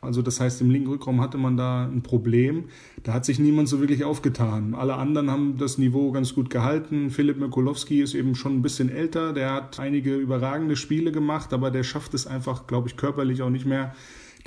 [0.00, 2.66] Also das heißt, im linken Rückraum hatte man da ein Problem.
[3.02, 4.74] Da hat sich niemand so wirklich aufgetan.
[4.74, 7.10] Alle anderen haben das Niveau ganz gut gehalten.
[7.10, 9.32] Philipp Mikulowski ist eben schon ein bisschen älter.
[9.32, 13.50] Der hat einige überragende Spiele gemacht, aber der schafft es einfach, glaube ich, körperlich auch
[13.50, 13.92] nicht mehr,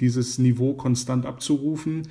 [0.02, 2.04] dieses Niveau konstant abzurufen.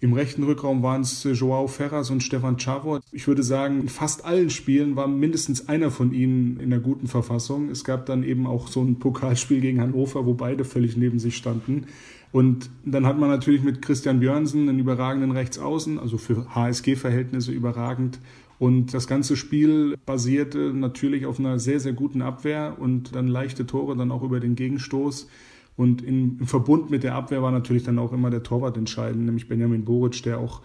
[0.00, 3.00] Im rechten Rückraum waren es Joao Ferras und Stefan Chavo.
[3.10, 7.06] Ich würde sagen, in fast allen Spielen war mindestens einer von ihnen in einer guten
[7.06, 7.70] Verfassung.
[7.70, 11.36] Es gab dann eben auch so ein Pokalspiel gegen Hannover, wo beide völlig neben sich
[11.36, 11.86] standen.
[12.32, 18.18] Und dann hat man natürlich mit Christian Björnsen einen überragenden Rechtsaußen, also für HSG-Verhältnisse überragend.
[18.58, 23.66] Und das ganze Spiel basierte natürlich auf einer sehr, sehr guten Abwehr und dann leichte
[23.66, 25.28] Tore, dann auch über den Gegenstoß.
[25.76, 29.24] Und im, im Verbund mit der Abwehr war natürlich dann auch immer der Torwart entscheidend,
[29.24, 30.62] nämlich Benjamin Boric, der auch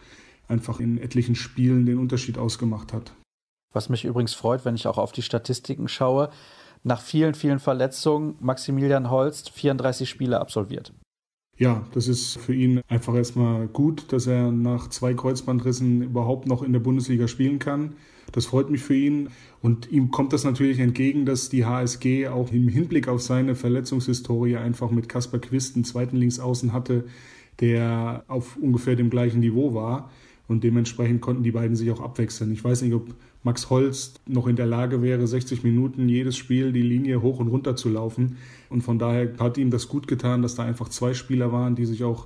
[0.48, 3.14] einfach in etlichen Spielen den Unterschied ausgemacht hat.
[3.74, 6.30] Was mich übrigens freut, wenn ich auch auf die Statistiken schaue,
[6.84, 10.94] nach vielen, vielen Verletzungen Maximilian Holst 34 Spiele absolviert.
[11.60, 16.64] Ja, das ist für ihn einfach erstmal gut, dass er nach zwei Kreuzbandrissen überhaupt noch
[16.64, 17.96] in der Bundesliga spielen kann.
[18.32, 19.28] Das freut mich für ihn.
[19.62, 24.56] Und ihm kommt das natürlich entgegen, dass die HSG auch im Hinblick auf seine Verletzungshistorie
[24.56, 27.04] einfach mit Kasper Quist einen zweiten Linksaußen hatte,
[27.60, 30.10] der auf ungefähr dem gleichen Niveau war.
[30.50, 32.52] Und dementsprechend konnten die beiden sich auch abwechseln.
[32.52, 36.74] Ich weiß nicht, ob Max Holst noch in der Lage wäre, 60 Minuten jedes Spiel
[36.74, 38.38] die Linie hoch und runter zu laufen.
[38.68, 41.86] Und von daher hat ihm das gut getan, dass da einfach zwei Spieler waren, die
[41.86, 42.26] sich auch,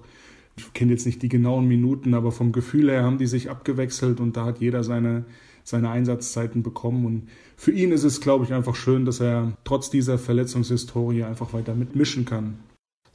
[0.56, 4.22] ich kenne jetzt nicht die genauen Minuten, aber vom Gefühl her haben die sich abgewechselt
[4.22, 5.26] und da hat jeder seine,
[5.66, 7.06] seine Einsatzzeiten bekommen.
[7.06, 7.24] Und
[7.58, 11.76] für ihn ist es, glaube ich, einfach schön, dass er trotz dieser Verletzungshistorie einfach weiter
[11.76, 12.56] mitmischen kann.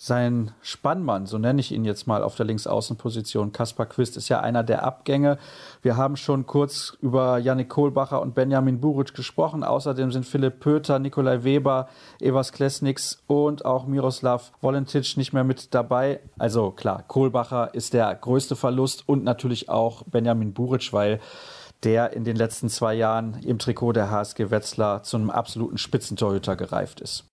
[0.00, 4.38] Sein Spannmann, so nenne ich ihn jetzt mal auf der Linksaußenposition, Kaspar Quist, ist ja
[4.38, 5.38] einer der Abgänge.
[5.82, 9.64] Wir haben schon kurz über Yannick Kohlbacher und Benjamin Buric gesprochen.
[9.64, 11.88] Außerdem sind Philipp Pöter, Nikolai Weber,
[12.20, 16.20] Evas Klesniks und auch Miroslav Volentic nicht mehr mit dabei.
[16.38, 21.18] Also klar, Kohlbacher ist der größte Verlust und natürlich auch Benjamin Buric, weil
[21.82, 26.54] der in den letzten zwei Jahren im Trikot der HSG Wetzlar zu einem absoluten Spitzentorhüter
[26.54, 27.24] gereift ist.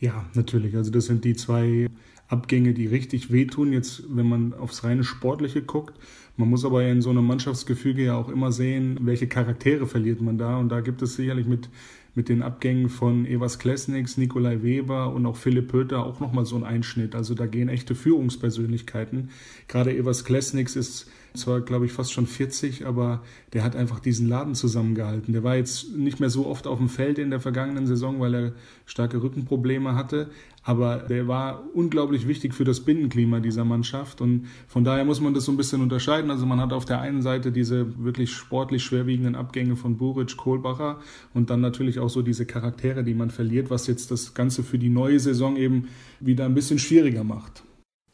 [0.00, 0.76] Ja, natürlich.
[0.76, 1.88] Also das sind die zwei
[2.28, 5.98] Abgänge, die richtig wehtun, jetzt wenn man aufs reine Sportliche guckt.
[6.36, 10.38] Man muss aber in so einem Mannschaftsgefüge ja auch immer sehen, welche Charaktere verliert man
[10.38, 10.56] da.
[10.58, 11.68] Und da gibt es sicherlich mit,
[12.14, 16.56] mit den Abgängen von Evas Klesniks, Nikolai Weber und auch Philipp Pöter auch nochmal so
[16.56, 17.14] einen Einschnitt.
[17.14, 19.30] Also da gehen echte Führungspersönlichkeiten.
[19.68, 24.28] Gerade Evas Klesniks ist zwar, glaube ich, fast schon 40, aber der hat einfach diesen
[24.28, 25.32] Laden zusammengehalten.
[25.32, 28.34] Der war jetzt nicht mehr so oft auf dem Feld in der vergangenen Saison, weil
[28.34, 28.52] er
[28.86, 30.30] starke Rückenprobleme hatte,
[30.62, 35.34] aber der war unglaublich wichtig für das Binnenklima dieser Mannschaft und von daher muss man
[35.34, 36.30] das so ein bisschen unterscheiden.
[36.30, 41.00] Also man hat auf der einen Seite diese wirklich sportlich schwerwiegenden Abgänge von Buric, Kohlbacher
[41.34, 44.78] und dann natürlich auch so diese Charaktere, die man verliert, was jetzt das Ganze für
[44.78, 45.88] die neue Saison eben
[46.20, 47.64] wieder ein bisschen schwieriger macht.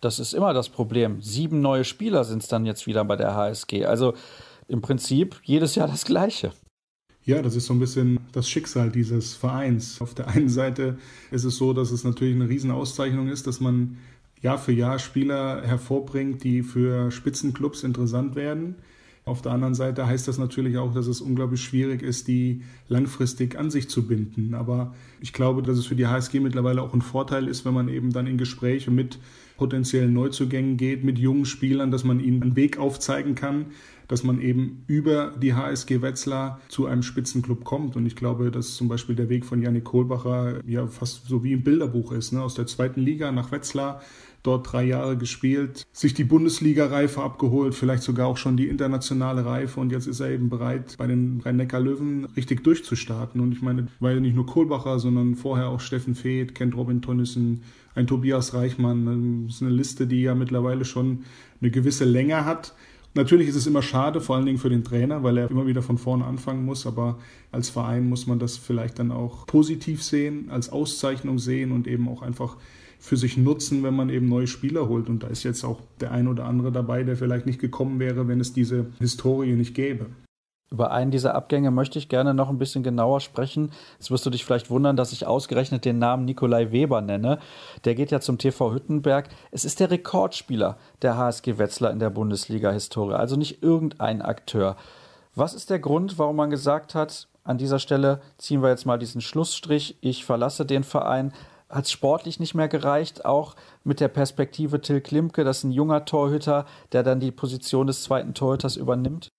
[0.00, 1.20] Das ist immer das Problem.
[1.20, 3.84] Sieben neue Spieler sind es dann jetzt wieder bei der HSG.
[3.84, 4.14] Also
[4.66, 6.52] im Prinzip jedes Jahr das Gleiche.
[7.24, 10.00] Ja, das ist so ein bisschen das Schicksal dieses Vereins.
[10.00, 10.98] Auf der einen Seite
[11.30, 13.98] ist es so, dass es natürlich eine Riesenauszeichnung ist, dass man
[14.40, 18.76] Jahr für Jahr Spieler hervorbringt, die für Spitzenclubs interessant werden.
[19.26, 23.58] Auf der anderen Seite heißt das natürlich auch, dass es unglaublich schwierig ist, die langfristig
[23.58, 24.54] an sich zu binden.
[24.54, 27.88] Aber ich glaube, dass es für die HSG mittlerweile auch ein Vorteil ist, wenn man
[27.88, 29.18] eben dann in Gespräche mit
[29.60, 33.66] potenziellen Neuzugängen geht, mit jungen Spielern, dass man ihnen einen Weg aufzeigen kann,
[34.08, 37.94] dass man eben über die HSG Wetzlar zu einem Spitzenclub kommt.
[37.94, 41.52] Und ich glaube, dass zum Beispiel der Weg von Janik Kohlbacher ja fast so wie
[41.52, 42.42] ein Bilderbuch ist, ne?
[42.42, 44.00] aus der zweiten Liga nach Wetzlar
[44.42, 49.78] dort drei Jahre gespielt, sich die Bundesliga-Reife abgeholt, vielleicht sogar auch schon die internationale Reife
[49.78, 53.42] und jetzt ist er eben bereit, bei den Rhein-Neckar-Löwen richtig durchzustarten.
[53.42, 57.62] Und ich meine, ja nicht nur Kohlbacher, sondern vorher auch Steffen Feeth, Kent Robin Tonnissen,
[57.94, 59.46] ein Tobias Reichmann.
[59.46, 61.24] Das ist eine Liste, die ja mittlerweile schon
[61.60, 62.74] eine gewisse Länge hat.
[63.14, 65.82] Natürlich ist es immer schade, vor allen Dingen für den Trainer, weil er immer wieder
[65.82, 67.18] von vorne anfangen muss, aber
[67.50, 72.08] als Verein muss man das vielleicht dann auch positiv sehen, als Auszeichnung sehen und eben
[72.08, 72.56] auch einfach
[73.00, 75.08] für sich nutzen, wenn man eben neue Spieler holt.
[75.08, 78.28] Und da ist jetzt auch der ein oder andere dabei, der vielleicht nicht gekommen wäre,
[78.28, 80.06] wenn es diese Historie nicht gäbe.
[80.72, 83.72] Über einen dieser Abgänge möchte ich gerne noch ein bisschen genauer sprechen.
[83.98, 87.40] Jetzt wirst du dich vielleicht wundern, dass ich ausgerechnet den Namen Nikolai Weber nenne.
[87.84, 89.28] Der geht ja zum TV Hüttenberg.
[89.50, 94.76] Es ist der Rekordspieler der HSG Wetzlar in der Bundesliga-Historie, also nicht irgendein Akteur.
[95.34, 98.98] Was ist der Grund, warum man gesagt hat, an dieser Stelle ziehen wir jetzt mal
[98.98, 101.32] diesen Schlussstrich, ich verlasse den Verein?
[101.68, 103.54] hat es sportlich nicht mehr gereicht, auch
[103.84, 108.02] mit der Perspektive Till Klimke, das ist ein junger Torhüter, der dann die Position des
[108.02, 109.30] zweiten Torhüters übernimmt?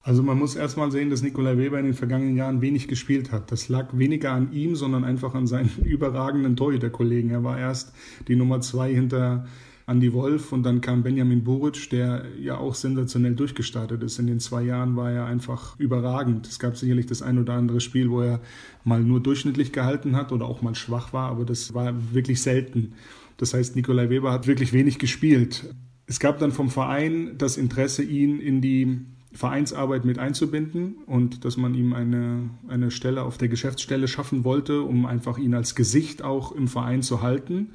[0.00, 3.50] Also man muss erstmal sehen, dass Nikolai Weber in den vergangenen Jahren wenig gespielt hat.
[3.52, 7.30] Das lag weniger an ihm, sondern einfach an seinen überragenden Torhüterkollegen.
[7.30, 7.92] Er war erst
[8.28, 9.46] die Nummer zwei hinter
[9.88, 14.18] Andy Wolf und dann kam Benjamin Buric, der ja auch sensationell durchgestartet ist.
[14.18, 16.46] In den zwei Jahren war er einfach überragend.
[16.46, 18.40] Es gab sicherlich das ein oder andere Spiel, wo er
[18.84, 22.92] mal nur durchschnittlich gehalten hat oder auch mal schwach war, aber das war wirklich selten.
[23.38, 25.74] Das heißt, Nikolai Weber hat wirklich wenig gespielt.
[26.06, 31.56] Es gab dann vom Verein das Interesse, ihn in die Vereinsarbeit mit einzubinden und dass
[31.56, 36.22] man ihm eine, eine Stelle auf der Geschäftsstelle schaffen wollte, um einfach ihn als Gesicht
[36.22, 37.70] auch im Verein zu halten.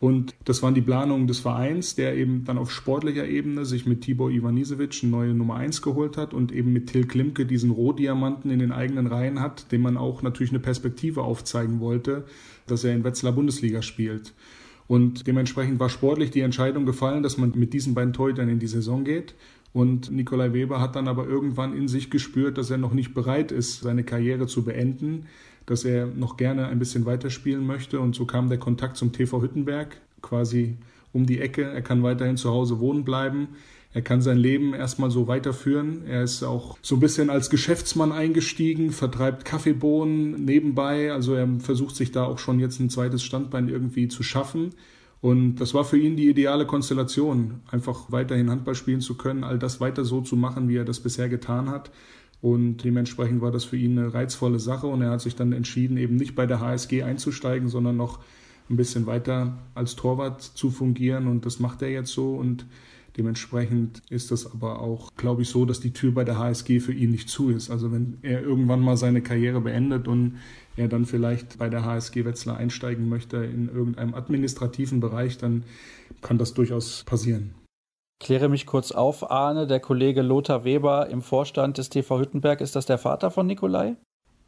[0.00, 4.00] Und das waren die Planungen des Vereins, der eben dann auf sportlicher Ebene sich mit
[4.00, 8.50] Tibor Ivanisevic eine neue Nummer 1 geholt hat und eben mit Till Klimke diesen Rohdiamanten
[8.50, 12.24] in den eigenen Reihen hat, dem man auch natürlich eine Perspektive aufzeigen wollte,
[12.66, 14.32] dass er in Wetzlar Bundesliga spielt.
[14.88, 18.66] Und dementsprechend war sportlich die Entscheidung gefallen, dass man mit diesen beiden Torhütern in die
[18.66, 19.34] Saison geht.
[19.72, 23.52] Und Nikolai Weber hat dann aber irgendwann in sich gespürt, dass er noch nicht bereit
[23.52, 25.26] ist, seine Karriere zu beenden
[25.70, 28.00] dass er noch gerne ein bisschen weiterspielen möchte.
[28.00, 30.76] Und so kam der Kontakt zum TV Hüttenberg quasi
[31.12, 31.62] um die Ecke.
[31.62, 33.48] Er kann weiterhin zu Hause wohnen bleiben.
[33.92, 36.02] Er kann sein Leben erstmal so weiterführen.
[36.08, 41.12] Er ist auch so ein bisschen als Geschäftsmann eingestiegen, vertreibt Kaffeebohnen nebenbei.
[41.12, 44.70] Also er versucht sich da auch schon jetzt ein zweites Standbein irgendwie zu schaffen.
[45.20, 49.58] Und das war für ihn die ideale Konstellation, einfach weiterhin Handball spielen zu können, all
[49.58, 51.90] das weiter so zu machen, wie er das bisher getan hat.
[52.40, 55.98] Und dementsprechend war das für ihn eine reizvolle Sache und er hat sich dann entschieden,
[55.98, 58.20] eben nicht bei der HSG einzusteigen, sondern noch
[58.70, 62.64] ein bisschen weiter als Torwart zu fungieren und das macht er jetzt so und
[63.16, 66.92] dementsprechend ist das aber auch, glaube ich, so, dass die Tür bei der HSG für
[66.92, 67.68] ihn nicht zu ist.
[67.68, 70.36] Also wenn er irgendwann mal seine Karriere beendet und
[70.76, 75.64] er dann vielleicht bei der HSG Wetzlar einsteigen möchte in irgendeinem administrativen Bereich, dann
[76.22, 77.54] kann das durchaus passieren.
[78.22, 82.76] Kläre mich kurz auf, Arne, der Kollege Lothar Weber im Vorstand des TV Hüttenberg, ist
[82.76, 83.96] das der Vater von Nikolai?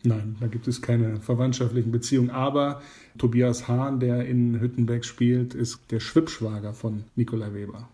[0.04, 2.30] Nein, da gibt es keine verwandtschaftlichen Beziehungen.
[2.30, 2.82] Aber
[3.18, 7.88] Tobias Hahn, der in Hüttenberg spielt, ist der Schwippschwager von Nikolai Weber.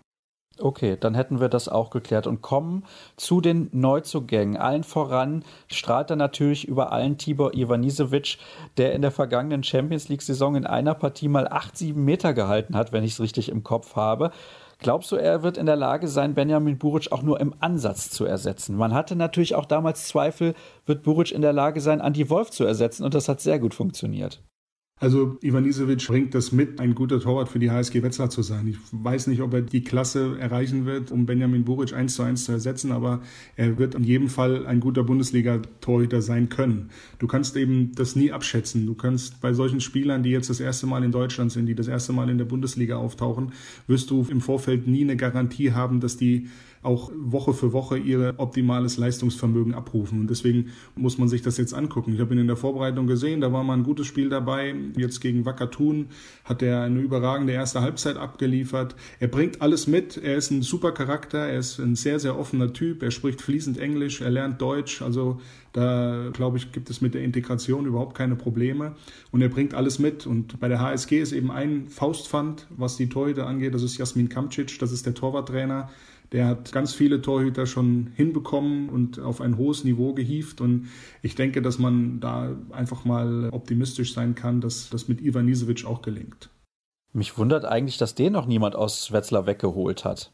[0.61, 2.85] Okay, dann hätten wir das auch geklärt und kommen
[3.17, 4.57] zu den Neuzugängen.
[4.57, 8.39] Allen voran strahlt er natürlich über allen Tibor Ivanisevic,
[8.77, 13.05] der in der vergangenen Champions League-Saison in einer Partie mal 8-7 Meter gehalten hat, wenn
[13.05, 14.33] ich es richtig im Kopf habe.
[14.81, 18.25] Glaubst du, er wird in der Lage sein, Benjamin Buric auch nur im Ansatz zu
[18.25, 18.77] ersetzen?
[18.77, 20.55] Man hatte natürlich auch damals Zweifel,
[20.87, 23.75] wird Buric in der Lage sein, Andy Wolf zu ersetzen und das hat sehr gut
[23.75, 24.41] funktioniert.
[25.01, 28.67] Also Ivanisevic bringt das mit, ein guter Torwart für die HSG Wetzlar zu sein.
[28.67, 32.45] Ich weiß nicht, ob er die Klasse erreichen wird, um Benjamin Buric eins zu eins
[32.45, 33.21] zu ersetzen, aber
[33.55, 36.91] er wird in jedem Fall ein guter Bundesliga-Torhüter sein können.
[37.21, 38.87] Du kannst eben das nie abschätzen.
[38.87, 41.87] Du kannst bei solchen Spielern, die jetzt das erste Mal in Deutschland sind, die das
[41.87, 43.53] erste Mal in der Bundesliga auftauchen,
[43.87, 46.49] wirst du im Vorfeld nie eine Garantie haben, dass die
[46.89, 50.21] auch Woche für Woche ihr optimales Leistungsvermögen abrufen.
[50.21, 52.15] Und deswegen muss man sich das jetzt angucken.
[52.15, 54.75] Ich habe ihn in der Vorbereitung gesehen, da war mal ein gutes Spiel dabei.
[54.97, 56.07] Jetzt gegen Wacker Thun
[56.45, 58.97] hat er eine überragende erste Halbzeit abgeliefert.
[59.21, 60.17] Er bringt alles mit.
[60.17, 61.39] Er ist ein super Charakter.
[61.39, 63.03] Er ist ein sehr, sehr offener Typ.
[63.03, 64.23] Er spricht fließend Englisch.
[64.23, 65.03] Er lernt Deutsch.
[65.03, 65.41] Also
[65.75, 68.97] da, glaube ich, gibt es mit der Integration überhaupt keine Probleme.
[69.31, 70.27] Und er bringt alles mit.
[70.27, 73.75] Und bei der HSG ist eben ein Faustpfand, was die Torhüter angeht.
[73.75, 74.79] Das ist Jasmin Kamcic.
[74.79, 75.91] Das ist der Torwarttrainer.
[76.33, 80.61] Der hat ganz viele Torhüter schon hinbekommen und auf ein hohes Niveau gehievt.
[80.61, 80.89] Und
[81.23, 85.85] ich denke, dass man da einfach mal optimistisch sein kann, dass das mit Ivan Nisevic
[85.87, 86.51] auch gelingt.
[87.13, 90.31] Mich wundert eigentlich, dass den noch niemand aus Wetzlar weggeholt hat.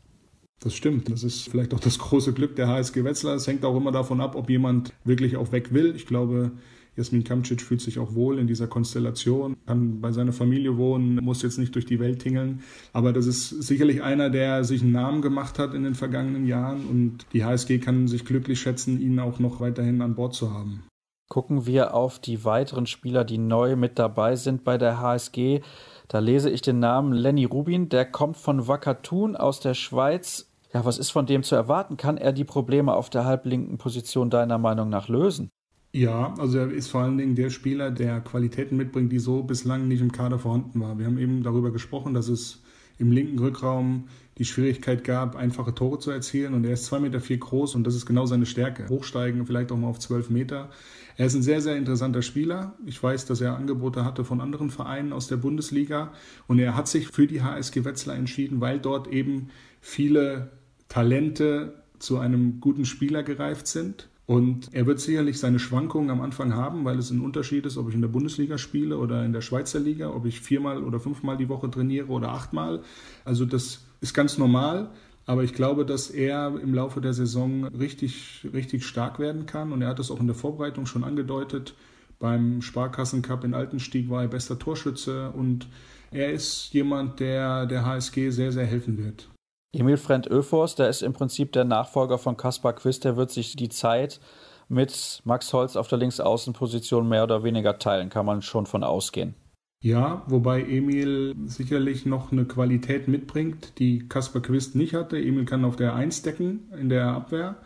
[0.60, 1.10] Das stimmt.
[1.10, 3.34] Das ist vielleicht auch das große Glück der HSG Wetzlar.
[3.36, 5.94] Es hängt auch immer davon ab, ob jemand wirklich auch weg will.
[5.94, 6.52] Ich glaube,
[6.96, 11.42] Jasmin Kamcic fühlt sich auch wohl in dieser Konstellation, kann bei seiner Familie wohnen, muss
[11.42, 12.62] jetzt nicht durch die Welt tingeln.
[12.92, 16.86] Aber das ist sicherlich einer, der sich einen Namen gemacht hat in den vergangenen Jahren
[16.86, 20.84] und die HSG kann sich glücklich schätzen, ihn auch noch weiterhin an Bord zu haben.
[21.28, 25.62] Gucken wir auf die weiteren Spieler, die neu mit dabei sind bei der HSG.
[26.06, 30.50] Da lese ich den Namen Lenny Rubin, der kommt von Wakatun aus der Schweiz.
[30.72, 31.96] Ja, was ist von dem zu erwarten?
[31.96, 35.50] Kann er die Probleme auf der halblinken Position deiner Meinung nach lösen?
[35.94, 39.86] Ja, also er ist vor allen Dingen der Spieler, der Qualitäten mitbringt, die so bislang
[39.86, 40.98] nicht im Kader vorhanden war.
[40.98, 42.64] Wir haben eben darüber gesprochen, dass es
[42.98, 46.52] im linken Rückraum die Schwierigkeit gab, einfache Tore zu erzielen.
[46.52, 48.88] Und er ist zwei Meter vier groß und das ist genau seine Stärke.
[48.88, 50.68] Hochsteigen, vielleicht auch mal auf zwölf Meter.
[51.16, 52.74] Er ist ein sehr, sehr interessanter Spieler.
[52.86, 56.10] Ich weiß, dass er Angebote hatte von anderen Vereinen aus der Bundesliga.
[56.48, 60.50] Und er hat sich für die HSG Wetzlar entschieden, weil dort eben viele
[60.88, 66.54] Talente zu einem guten Spieler gereift sind und er wird sicherlich seine Schwankungen am Anfang
[66.54, 69.42] haben, weil es ein Unterschied ist, ob ich in der Bundesliga spiele oder in der
[69.42, 72.82] Schweizer Liga, ob ich viermal oder fünfmal die Woche trainiere oder achtmal.
[73.26, 74.90] Also das ist ganz normal.
[75.26, 79.72] Aber ich glaube, dass er im Laufe der Saison richtig, richtig stark werden kann.
[79.72, 81.74] Und er hat es auch in der Vorbereitung schon angedeutet.
[82.18, 85.30] Beim Sparkassencup in Altenstieg war er bester Torschütze.
[85.30, 85.66] Und
[86.10, 89.28] er ist jemand, der der HSG sehr, sehr helfen wird.
[89.74, 93.56] Emil Frent Öfors, der ist im Prinzip der Nachfolger von Kaspar Quist, der wird sich
[93.56, 94.20] die Zeit
[94.68, 99.34] mit Max Holz auf der Linksaußenposition mehr oder weniger teilen, kann man schon von ausgehen.
[99.82, 105.18] Ja, wobei Emil sicherlich noch eine Qualität mitbringt, die Kaspar Quist nicht hatte.
[105.18, 107.56] Emil kann auf der Eins decken in der Abwehr.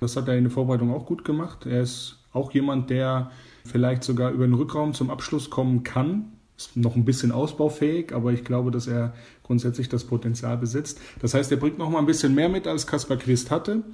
[0.00, 1.66] Das hat er in der Vorbereitung auch gut gemacht.
[1.66, 3.30] Er ist auch jemand, der
[3.64, 6.32] vielleicht sogar über den Rückraum zum Abschluss kommen kann.
[6.58, 11.00] Ist noch ein bisschen ausbaufähig, aber ich glaube, dass er grundsätzlich das Potenzial besitzt.
[11.20, 13.84] Das heißt, er bringt noch mal ein bisschen mehr mit, als Kaspar Christ hatte.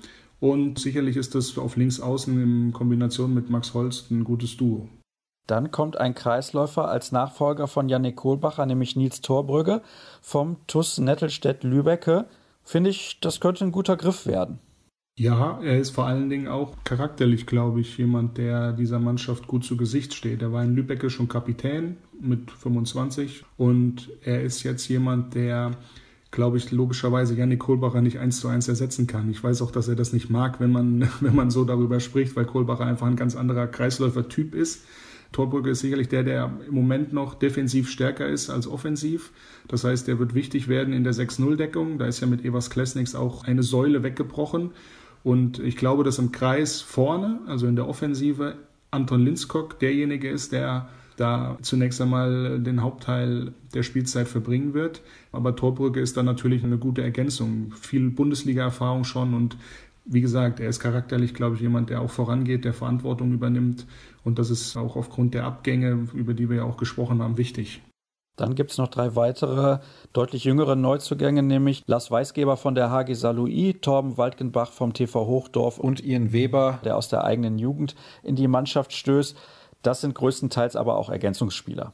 [0.41, 4.89] Und sicherlich ist das auf links außen in Kombination mit Max Holst ein gutes Duo.
[5.47, 9.83] Dann kommt ein Kreisläufer als Nachfolger von Yannick Kohlbacher, nämlich Nils Torbrügge
[10.23, 12.25] vom TUS Nettelstedt-Lübecke.
[12.63, 14.59] Finde ich, das könnte ein guter Griff werden.
[15.17, 19.65] Ja, er ist vor allen Dingen auch charakterlich, glaube ich, jemand, der dieser Mannschaft gut
[19.65, 20.43] zu Gesicht steht.
[20.43, 25.71] Er war in Lübecke schon Kapitän mit 25 und er ist jetzt jemand, der,
[26.33, 29.31] glaube ich, logischerweise Janik Kohlbacher nicht eins zu eins ersetzen kann.
[29.31, 32.35] Ich weiß auch, dass er das nicht mag, wenn man, wenn man so darüber spricht,
[32.35, 34.85] weil Kohlbacher einfach ein ganz anderer Kreisläufer-Typ ist.
[35.31, 39.31] Torbrücke ist sicherlich der, der im Moment noch defensiv stärker ist als offensiv.
[39.69, 41.99] Das heißt, er wird wichtig werden in der 6-0-Deckung.
[41.99, 44.73] Da ist ja mit Evas Klesniks auch eine Säule weggebrochen.
[45.25, 48.57] Und ich glaube, dass im Kreis vorne, also in der Offensive,
[48.91, 55.01] Anton Linskog derjenige ist, der da zunächst einmal den Hauptteil der Spielzeit verbringen wird.
[55.33, 57.73] Aber Torbrücke ist dann natürlich eine gute Ergänzung.
[57.81, 59.57] Viel Bundesliga-Erfahrung schon und
[60.07, 63.87] wie gesagt, er ist charakterlich, glaube ich, jemand, der auch vorangeht, der Verantwortung übernimmt.
[64.23, 67.81] Und das ist auch aufgrund der Abgänge, über die wir ja auch gesprochen haben, wichtig.
[68.37, 69.79] Dann gibt es noch drei weitere,
[70.13, 75.79] deutlich jüngere Neuzugänge, nämlich Lars Weisgeber von der HG Saarlouis, Torben Waldgenbach vom TV Hochdorf
[75.79, 79.37] und Ian Weber, der aus der eigenen Jugend in die Mannschaft stößt.
[79.83, 81.93] Das sind größtenteils aber auch Ergänzungsspieler.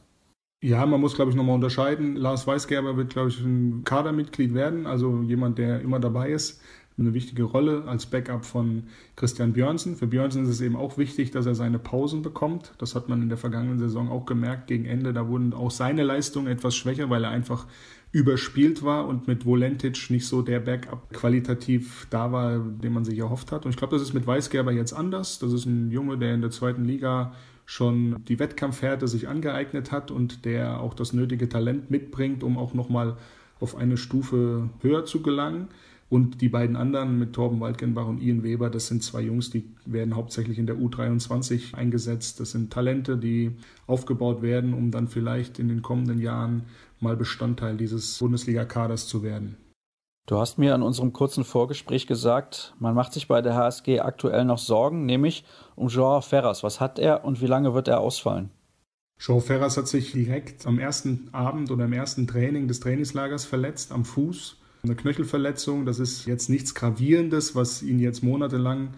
[0.63, 2.15] Ja, man muss, glaube ich, nochmal unterscheiden.
[2.15, 6.61] Lars Weisgerber wird, glaube ich, ein Kadermitglied werden, also jemand, der immer dabei ist
[6.97, 8.83] eine wichtige Rolle als Backup von
[9.15, 9.95] Christian Björnsen.
[9.95, 12.73] Für Björnsen ist es eben auch wichtig, dass er seine Pausen bekommt.
[12.77, 14.67] Das hat man in der vergangenen Saison auch gemerkt.
[14.67, 17.65] Gegen Ende, da wurden auch seine Leistungen etwas schwächer, weil er einfach
[18.11, 23.17] überspielt war und mit Volentic nicht so der Backup qualitativ da war, den man sich
[23.17, 23.65] erhofft hat.
[23.65, 25.39] Und ich glaube, das ist mit Weisgerber jetzt anders.
[25.39, 27.33] Das ist ein Junge, der in der zweiten Liga
[27.65, 32.73] schon die Wettkampfhärte sich angeeignet hat und der auch das nötige Talent mitbringt, um auch
[32.73, 33.15] nochmal
[33.61, 35.69] auf eine Stufe höher zu gelangen.
[36.11, 39.71] Und die beiden anderen mit Torben Waldgenbach und Ian Weber, das sind zwei Jungs, die
[39.85, 42.41] werden hauptsächlich in der U23 eingesetzt.
[42.41, 43.55] Das sind Talente, die
[43.87, 46.63] aufgebaut werden, um dann vielleicht in den kommenden Jahren
[46.99, 49.55] mal Bestandteil dieses Bundesliga-Kaders zu werden.
[50.27, 54.43] Du hast mir in unserem kurzen Vorgespräch gesagt, man macht sich bei der HSG aktuell
[54.43, 55.45] noch Sorgen, nämlich
[55.77, 56.61] um Joao Ferras.
[56.61, 58.49] Was hat er und wie lange wird er ausfallen?
[59.17, 63.93] Joao Ferras hat sich direkt am ersten Abend oder im ersten Training des Trainingslagers verletzt
[63.93, 64.57] am Fuß.
[64.83, 68.89] Eine Knöchelverletzung, das ist jetzt nichts Gravierendes, was ihn jetzt monatelang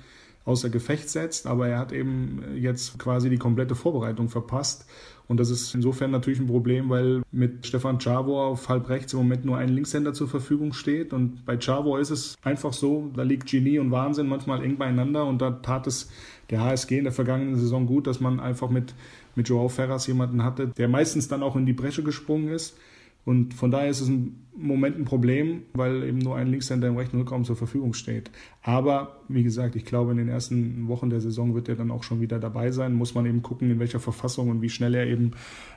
[0.46, 4.86] außer Gefecht setzt, aber er hat eben jetzt quasi die komplette Vorbereitung verpasst.
[5.28, 9.20] Und das ist insofern natürlich ein Problem, weil mit Stefan Czavo auf halb rechts im
[9.20, 11.14] Moment nur ein Linkshänder zur Verfügung steht.
[11.14, 15.26] Und bei Czavo ist es einfach so, da liegt Genie und Wahnsinn manchmal eng beieinander.
[15.26, 16.10] Und da tat es
[16.50, 18.94] der HSG in der vergangenen Saison gut, dass man einfach mit
[19.36, 22.78] mit Joao Ferras jemanden hatte, der meistens dann auch in die Bresche gesprungen ist.
[23.26, 26.98] Und von daher ist es im Moment ein Problem, weil eben nur ein Linkshänder im
[26.98, 28.30] rechten Rückraum zur Verfügung steht.
[28.62, 32.04] Aber wie gesagt, ich glaube, in den ersten Wochen der Saison wird er dann auch
[32.04, 32.94] schon wieder dabei sein.
[32.94, 35.32] Muss man eben gucken, in welcher Verfassung und wie schnell er eben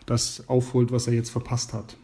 [0.05, 1.97] das aufholt, was er jetzt verpasst hat.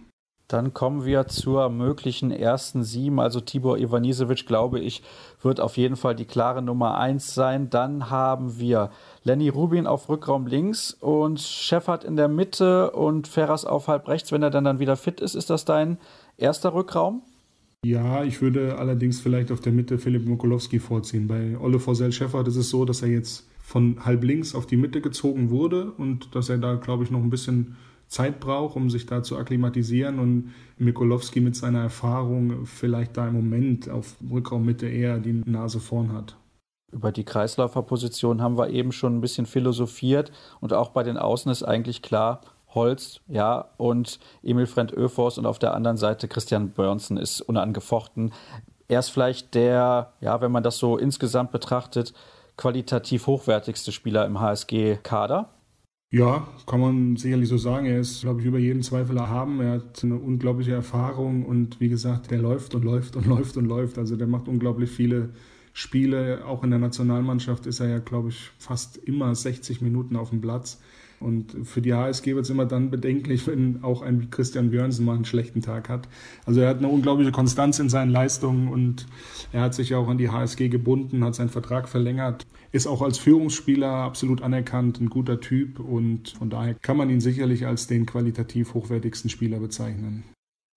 [0.53, 3.21] Dann kommen wir zur möglichen ersten sieben.
[3.21, 5.03] Also Tibor Ivanisevic, glaube ich,
[5.41, 7.71] wird auf jeden Fall die klare Nummer eins sein.
[7.71, 8.91] Dann haben wir
[9.25, 14.33] Lenny Rubin auf Rückraum links und Shepard in der Mitte und Ferras auf halb rechts,
[14.33, 15.35] wenn er dann, dann wieder fit ist.
[15.35, 15.99] Ist das dein
[16.37, 17.23] erster Rückraum?
[17.85, 21.27] Ja, ich würde allerdings vielleicht auf der Mitte Philipp Mokolowski vorziehen.
[21.27, 24.77] Bei Olle Forsell Shepard ist es so, dass er jetzt von halb links auf die
[24.77, 27.77] Mitte gezogen wurde und dass er da, glaube ich, noch ein bisschen
[28.09, 33.35] Zeit braucht, um sich da zu akklimatisieren und Mikolowski mit seiner Erfahrung vielleicht da im
[33.35, 36.37] Moment auf Rückraummitte eher die Nase vorn hat.
[36.93, 40.31] Über die Kreisläuferposition haben wir eben schon ein bisschen philosophiert
[40.61, 42.43] und auch bei den Außen ist eigentlich klar,
[42.75, 48.33] Holz, ja, und Emil Frent Öfors und auf der anderen Seite Christian Börnsen ist unangefochten.
[48.89, 52.13] Er ist vielleicht der, ja, wenn man das so insgesamt betrachtet,
[52.57, 55.49] qualitativ hochwertigste Spieler im HSG-Kader.
[56.13, 57.87] Ja, kann man sicherlich so sagen.
[57.87, 59.61] Er ist, glaube ich, über jeden Zweifel erhaben.
[59.61, 63.65] Er hat eine unglaubliche Erfahrung und wie gesagt, der läuft und läuft und läuft und
[63.65, 63.97] läuft.
[63.97, 65.31] Also der macht unglaublich viele
[65.73, 66.45] Spiele.
[66.47, 70.41] Auch in der Nationalmannschaft ist er ja, glaube ich, fast immer 60 Minuten auf dem
[70.41, 70.79] Platz.
[71.23, 75.15] Und für die HSG wird es immer dann bedenklich, wenn auch ein Christian Björnsen mal
[75.15, 76.09] einen schlechten Tag hat.
[76.45, 79.07] Also er hat eine unglaubliche Konstanz in seinen Leistungen und
[79.53, 83.19] er hat sich auch an die HSG gebunden, hat seinen Vertrag verlängert, ist auch als
[83.19, 88.05] Führungsspieler absolut anerkannt, ein guter Typ und von daher kann man ihn sicherlich als den
[88.05, 90.25] qualitativ hochwertigsten Spieler bezeichnen.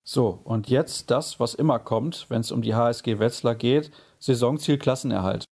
[0.08, 3.90] So, und jetzt das, was immer kommt, wenn es um die HSG Wetzlar geht,
[4.26, 5.46] Saisonziel Klassenerhalt.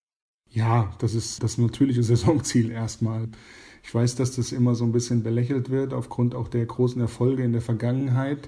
[0.50, 3.28] Ja, das ist das natürliche Saisonziel erstmal.
[3.84, 7.44] Ich weiß, dass das immer so ein bisschen belächelt wird, aufgrund auch der großen Erfolge
[7.44, 8.48] in der Vergangenheit.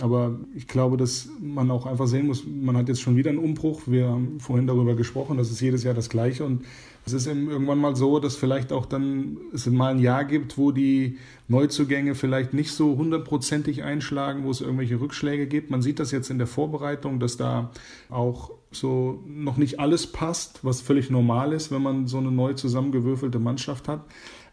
[0.00, 3.38] Aber ich glaube, dass man auch einfach sehen muss, man hat jetzt schon wieder einen
[3.38, 3.82] Umbruch.
[3.86, 6.44] Wir haben vorhin darüber gesprochen, das ist jedes Jahr das Gleiche.
[6.44, 6.64] Und
[7.06, 10.72] es ist irgendwann mal so, dass vielleicht auch dann es mal ein Jahr gibt, wo
[10.72, 15.70] die Neuzugänge vielleicht nicht so hundertprozentig einschlagen, wo es irgendwelche Rückschläge gibt.
[15.70, 17.70] Man sieht das jetzt in der Vorbereitung, dass da
[18.10, 22.54] auch so noch nicht alles passt, was völlig normal ist, wenn man so eine neu
[22.54, 24.04] zusammengewürfelte Mannschaft hat.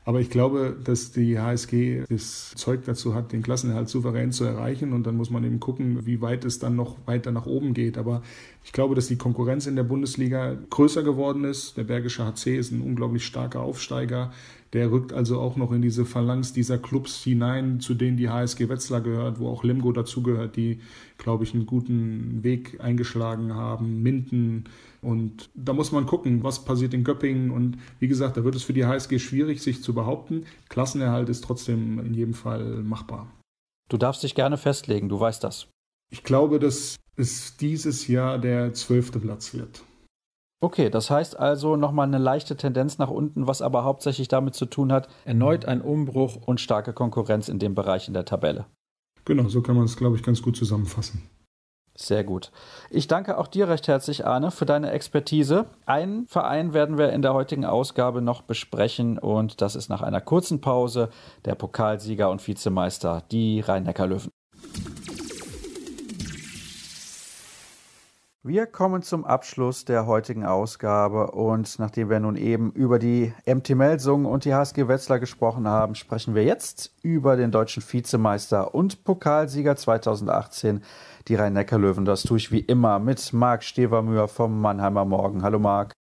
[0.03, 4.93] Aber ich glaube, dass die HSG das Zeug dazu hat, den Klassenerhalt souverän zu erreichen.
[4.93, 7.99] Und dann muss man eben gucken, wie weit es dann noch weiter nach oben geht.
[7.99, 8.23] Aber
[8.63, 11.77] ich glaube, dass die Konkurrenz in der Bundesliga größer geworden ist.
[11.77, 14.31] Der Bergische HC ist ein unglaublich starker Aufsteiger.
[14.73, 18.69] Der rückt also auch noch in diese Phalanx dieser Clubs hinein, zu denen die HSG
[18.69, 20.79] Wetzlar gehört, wo auch Limgo dazugehört, die,
[21.17, 24.01] glaube ich, einen guten Weg eingeschlagen haben.
[24.01, 24.65] Minden.
[25.01, 27.51] Und da muss man gucken, was passiert in Göppingen.
[27.51, 30.45] Und wie gesagt, da wird es für die HSG schwierig, sich zu behaupten.
[30.69, 33.27] Klassenerhalt ist trotzdem in jedem Fall machbar.
[33.89, 35.67] Du darfst dich gerne festlegen, du weißt das.
[36.13, 39.83] Ich glaube, dass es dieses Jahr der zwölfte Platz wird.
[40.63, 44.67] Okay, das heißt also nochmal eine leichte Tendenz nach unten, was aber hauptsächlich damit zu
[44.67, 48.65] tun hat, erneut ein Umbruch und starke Konkurrenz in dem Bereich in der Tabelle.
[49.25, 51.23] Genau, so kann man es, glaube ich, ganz gut zusammenfassen.
[51.95, 52.51] Sehr gut.
[52.89, 55.65] Ich danke auch dir recht herzlich, Arne, für deine Expertise.
[55.85, 60.21] Einen Verein werden wir in der heutigen Ausgabe noch besprechen und das ist nach einer
[60.21, 61.09] kurzen Pause
[61.43, 64.29] der Pokalsieger und Vizemeister, die Rhein-Neckar-Löwen.
[68.43, 73.75] Wir kommen zum Abschluss der heutigen Ausgabe und nachdem wir nun eben über die MT
[73.75, 79.03] Melsungen und die HSG Wetzlar gesprochen haben, sprechen wir jetzt über den deutschen Vizemeister und
[79.03, 80.83] Pokalsieger 2018,
[81.27, 82.03] die Rhein-Neckar-Löwen.
[82.03, 85.43] Das tue ich wie immer mit Marc Stevermüher vom Mannheimer Morgen.
[85.43, 85.93] Hallo Marc.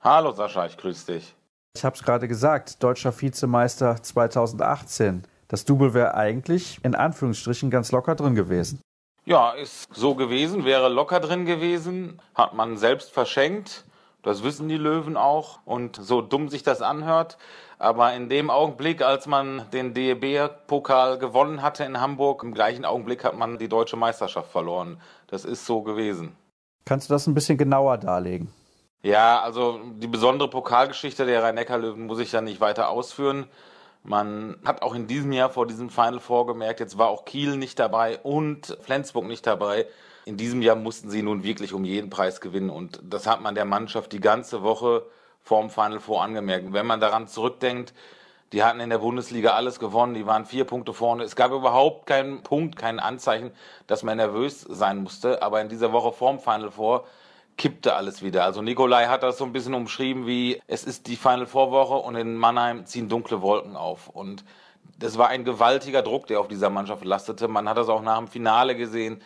[0.00, 1.34] Hallo Sascha, ich grüße dich.
[1.74, 5.24] Ich habe es gerade gesagt, deutscher Vizemeister 2018.
[5.48, 8.80] Das Double wäre eigentlich in Anführungsstrichen ganz locker drin gewesen.
[9.28, 13.84] Ja, ist so gewesen, wäre locker drin gewesen, hat man selbst verschenkt.
[14.22, 15.58] Das wissen die Löwen auch.
[15.66, 17.36] Und so dumm sich das anhört.
[17.78, 23.22] Aber in dem Augenblick, als man den DEB-Pokal gewonnen hatte in Hamburg, im gleichen Augenblick
[23.22, 24.98] hat man die deutsche Meisterschaft verloren.
[25.26, 26.34] Das ist so gewesen.
[26.86, 28.50] Kannst du das ein bisschen genauer darlegen?
[29.02, 33.46] Ja, also die besondere Pokalgeschichte der Rhein-Neckar-Löwen muss ich ja nicht weiter ausführen.
[34.08, 37.78] Man hat auch in diesem Jahr vor diesem Final vorgemerkt, jetzt war auch Kiel nicht
[37.78, 39.86] dabei und Flensburg nicht dabei.
[40.24, 43.54] In diesem Jahr mussten sie nun wirklich um jeden Preis gewinnen und das hat man
[43.54, 45.04] der Mannschaft die ganze Woche
[45.42, 46.72] vorm Final Four angemerkt.
[46.72, 47.92] wenn man daran zurückdenkt,
[48.52, 51.24] die hatten in der Bundesliga alles gewonnen, die waren vier Punkte vorne.
[51.24, 53.50] Es gab überhaupt keinen Punkt, kein Anzeichen,
[53.88, 55.42] dass man nervös sein musste.
[55.42, 57.04] Aber in dieser Woche vorm Final Four
[57.58, 58.44] kippte alles wieder.
[58.44, 61.94] Also Nikolai hat das so ein bisschen umschrieben wie, es ist die Final Four Woche
[61.94, 64.08] und in Mannheim ziehen dunkle Wolken auf.
[64.08, 64.44] Und
[64.98, 67.48] das war ein gewaltiger Druck, der auf dieser Mannschaft lastete.
[67.48, 69.20] Man hat das auch nach dem Finale gesehen.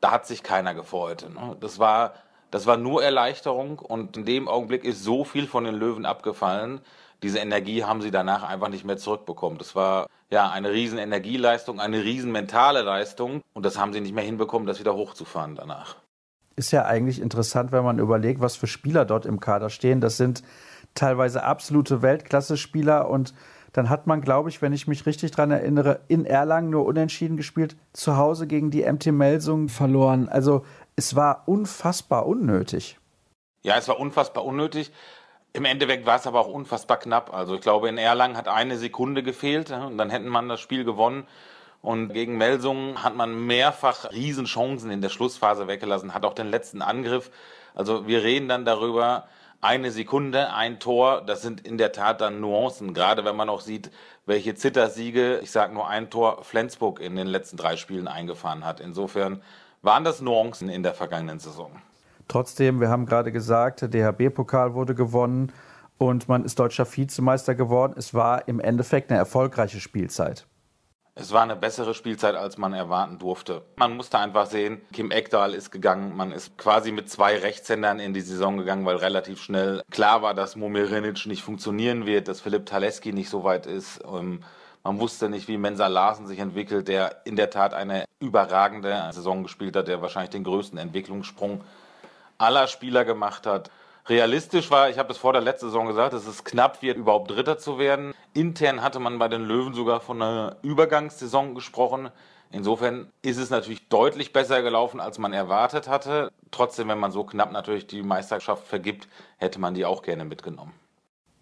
[0.00, 1.26] Da hat sich keiner gefreut.
[1.34, 1.56] Ne?
[1.60, 2.14] Das war,
[2.50, 6.80] das war nur Erleichterung und in dem Augenblick ist so viel von den Löwen abgefallen.
[7.22, 9.58] Diese Energie haben sie danach einfach nicht mehr zurückbekommen.
[9.58, 14.14] Das war ja eine riesen Energieleistung, eine riesen mentale Leistung und das haben sie nicht
[14.14, 15.96] mehr hinbekommen, das wieder hochzufahren danach
[16.56, 20.00] ist ja eigentlich interessant, wenn man überlegt, was für Spieler dort im Kader stehen.
[20.00, 20.42] Das sind
[20.94, 23.34] teilweise absolute Weltklasse-Spieler und
[23.72, 27.36] dann hat man, glaube ich, wenn ich mich richtig daran erinnere, in Erlangen nur unentschieden
[27.36, 30.28] gespielt, zu Hause gegen die MT Melsung verloren.
[30.28, 32.98] Also es war unfassbar unnötig.
[33.64, 34.92] Ja, es war unfassbar unnötig.
[35.52, 37.34] Im Endeffekt war es aber auch unfassbar knapp.
[37.34, 40.84] Also ich glaube, in Erlangen hat eine Sekunde gefehlt und dann hätten man das Spiel
[40.84, 41.26] gewonnen.
[41.84, 46.80] Und gegen Melsungen hat man mehrfach Riesenchancen in der Schlussphase weggelassen, hat auch den letzten
[46.80, 47.30] Angriff.
[47.74, 49.24] Also wir reden dann darüber,
[49.60, 53.60] eine Sekunde, ein Tor, das sind in der Tat dann Nuancen, gerade wenn man auch
[53.60, 53.90] sieht,
[54.24, 58.80] welche Zittersiege, ich sage nur ein Tor, Flensburg in den letzten drei Spielen eingefahren hat.
[58.80, 59.42] Insofern
[59.82, 61.70] waren das Nuancen in der vergangenen Saison.
[62.28, 65.52] Trotzdem, wir haben gerade gesagt, der DHB-Pokal wurde gewonnen
[65.98, 67.92] und man ist deutscher Vizemeister geworden.
[67.98, 70.46] Es war im Endeffekt eine erfolgreiche Spielzeit.
[71.16, 73.62] Es war eine bessere Spielzeit, als man erwarten durfte.
[73.76, 76.16] Man musste einfach sehen, Kim Ekdal ist gegangen.
[76.16, 80.34] Man ist quasi mit zwei Rechtshändern in die Saison gegangen, weil relativ schnell klar war,
[80.34, 84.00] dass Momir Rinic nicht funktionieren wird, dass Philipp Taleski nicht so weit ist.
[84.04, 84.42] Ähm,
[84.82, 89.44] man wusste nicht, wie Mensa Larsen sich entwickelt, der in der Tat eine überragende Saison
[89.44, 91.62] gespielt hat, der wahrscheinlich den größten Entwicklungssprung
[92.38, 93.70] aller Spieler gemacht hat
[94.06, 97.30] realistisch war, ich habe es vor der letzten Saison gesagt, dass es knapp wird, überhaupt
[97.30, 98.14] Dritter zu werden.
[98.32, 102.10] Intern hatte man bei den Löwen sogar von einer Übergangssaison gesprochen.
[102.50, 106.30] Insofern ist es natürlich deutlich besser gelaufen, als man erwartet hatte.
[106.50, 110.72] Trotzdem, wenn man so knapp natürlich die Meisterschaft vergibt, hätte man die auch gerne mitgenommen.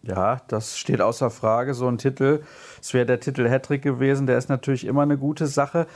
[0.03, 1.75] Ja, das steht außer Frage.
[1.75, 2.43] So ein Titel,
[2.81, 5.87] es wäre der Titel Hattrick gewesen, der ist natürlich immer eine gute Sache.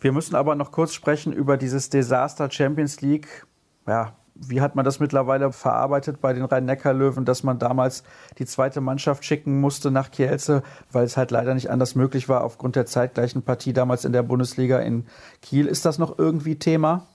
[0.00, 3.46] Wir müssen aber noch kurz sprechen über dieses Desaster Champions League.
[3.86, 8.02] Ja, wie hat man das mittlerweile verarbeitet bei den Rhein-Neckar-Löwen, dass man damals
[8.38, 12.42] die zweite Mannschaft schicken musste nach Kielce, weil es halt leider nicht anders möglich war
[12.42, 15.06] aufgrund der zeitgleichen Partie damals in der Bundesliga in
[15.40, 15.66] Kiel?
[15.66, 17.06] Ist das noch irgendwie Thema?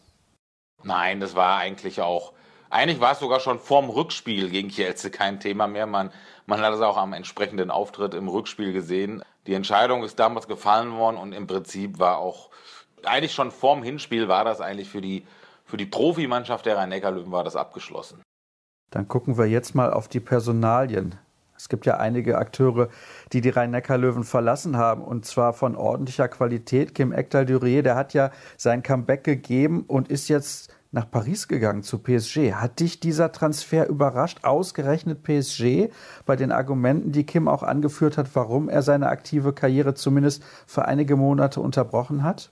[0.83, 2.33] Nein, das war eigentlich auch.
[2.69, 5.87] Eigentlich war es sogar schon vorm Rückspiel gegen Kielce kein Thema mehr.
[5.87, 6.11] Man,
[6.45, 9.23] man hat es auch am entsprechenden Auftritt im Rückspiel gesehen.
[9.47, 12.49] Die Entscheidung ist damals gefallen worden und im Prinzip war auch
[13.03, 15.25] eigentlich schon vorm Hinspiel war das eigentlich für die
[15.69, 18.23] für die Profimannschaft der Rhein-Neckar-Löwen war das abgeschlossen.
[18.89, 21.13] Dann gucken wir jetzt mal auf die Personalien.
[21.55, 22.89] Es gibt ja einige Akteure,
[23.33, 26.95] die die Rhein-Neckar-Löwen verlassen haben und zwar von ordentlicher Qualität.
[26.95, 31.99] Kim Ekdal-Durier, der hat ja sein Comeback gegeben und ist jetzt nach Paris gegangen zu
[31.99, 32.53] PSG.
[32.53, 34.39] Hat dich dieser Transfer überrascht?
[34.41, 35.91] Ausgerechnet PSG
[36.25, 40.85] bei den Argumenten, die Kim auch angeführt hat, warum er seine aktive Karriere zumindest für
[40.85, 42.51] einige Monate unterbrochen hat?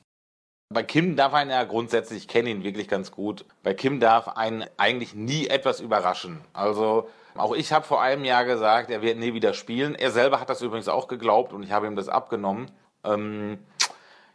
[0.70, 4.28] Bei Kim darf einen ja grundsätzlich, ich kenne ihn wirklich ganz gut, bei Kim darf
[4.28, 6.42] einen eigentlich nie etwas überraschen.
[6.52, 9.96] Also auch ich habe vor einem Jahr gesagt, er wird nie wieder spielen.
[9.96, 12.70] Er selber hat das übrigens auch geglaubt und ich habe ihm das abgenommen.
[13.06, 13.60] Ähm,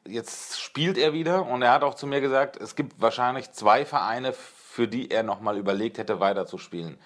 [0.07, 3.85] jetzt spielt er wieder und er hat auch zu mir gesagt, es gibt wahrscheinlich zwei
[3.85, 6.99] Vereine, für die er nochmal überlegt hätte, weiterzuspielen.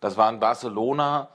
[0.00, 1.28] Das waren Barcelona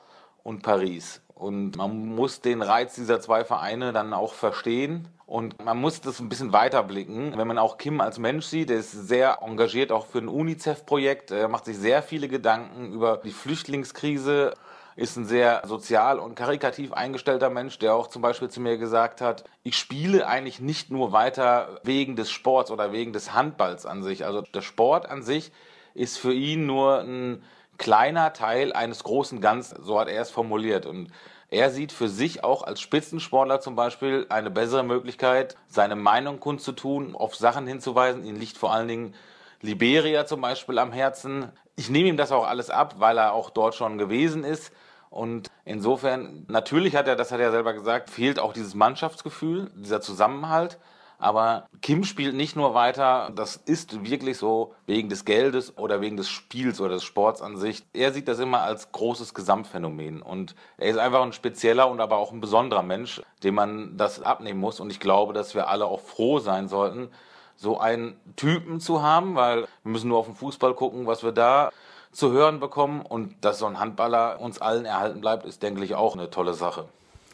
[0.43, 1.21] und Paris.
[1.39, 5.07] Und man muss den Reiz dieser zwei Vereine dann auch verstehen.
[5.25, 7.37] Und man muss das ein bisschen weiterblicken.
[7.37, 11.31] Wenn man auch Kim als Mensch sieht, der ist sehr engagiert auch für ein UNICEF-Projekt,
[11.31, 14.53] er macht sich sehr viele Gedanken über die Flüchtlingskrise,
[14.97, 19.21] ist ein sehr sozial und karikativ eingestellter Mensch, der auch zum Beispiel zu mir gesagt
[19.21, 24.03] hat, ich spiele eigentlich nicht nur weiter wegen des Sports oder wegen des Handballs an
[24.03, 24.25] sich.
[24.25, 25.53] Also der Sport an sich
[25.93, 27.43] ist für ihn nur ein
[27.79, 30.85] kleiner Teil eines großen Ganzen, so hat er es formuliert.
[30.85, 31.11] Und
[31.49, 37.15] er sieht für sich auch als Spitzensportler zum Beispiel eine bessere Möglichkeit, seine Meinung kundzutun,
[37.15, 38.23] auf Sachen hinzuweisen.
[38.23, 39.15] Ihn liegt vor allen Dingen
[39.61, 41.51] Liberia zum Beispiel am Herzen.
[41.75, 44.71] Ich nehme ihm das auch alles ab, weil er auch dort schon gewesen ist.
[45.09, 50.01] Und insofern, natürlich hat er, das hat er selber gesagt, fehlt auch dieses Mannschaftsgefühl, dieser
[50.01, 50.77] Zusammenhalt.
[51.19, 56.15] Aber Kim spielt nicht nur weiter, das ist wirklich so wegen des Geldes oder wegen
[56.15, 57.83] des Spiels oder des Sports an sich.
[57.91, 62.17] Er sieht das immer als großes Gesamtphänomen und er ist einfach ein spezieller und aber
[62.17, 64.79] auch ein besonderer Mensch, dem man das abnehmen muss.
[64.79, 67.09] Und ich glaube, dass wir alle auch froh sein sollten,
[67.57, 71.33] so einen Typen zu haben, weil wir müssen nur auf den Fußball gucken, was wir
[71.33, 71.71] da
[72.13, 73.01] zu hören bekommen.
[73.01, 76.53] Und dass so ein Handballer uns allen erhalten bleibt, ist, denke ich, auch eine tolle
[76.53, 76.87] Sache.